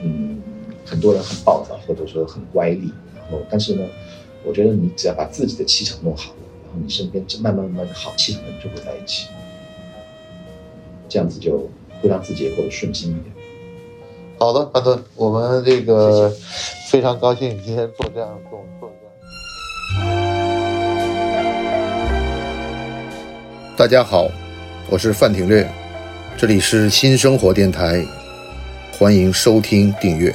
[0.00, 0.40] 嗯，
[0.86, 3.84] 很多人很暴躁或者说很乖戾，然后但是呢，
[4.44, 9.26] 我觉得你只要把自己的气场弄好了，然后你身边慢慢慢慢好气场的人就会在一起，
[11.08, 11.68] 这样子就
[12.00, 13.37] 会让自己也过得顺心一点。
[14.40, 16.32] 好的，安顿，我们这个
[16.88, 20.06] 非常高兴你今天做这样做做这样。
[23.76, 24.28] 大家好，
[24.88, 25.68] 我是范廷略，
[26.36, 28.00] 这里是新生活电台，
[28.96, 30.32] 欢迎收听订阅。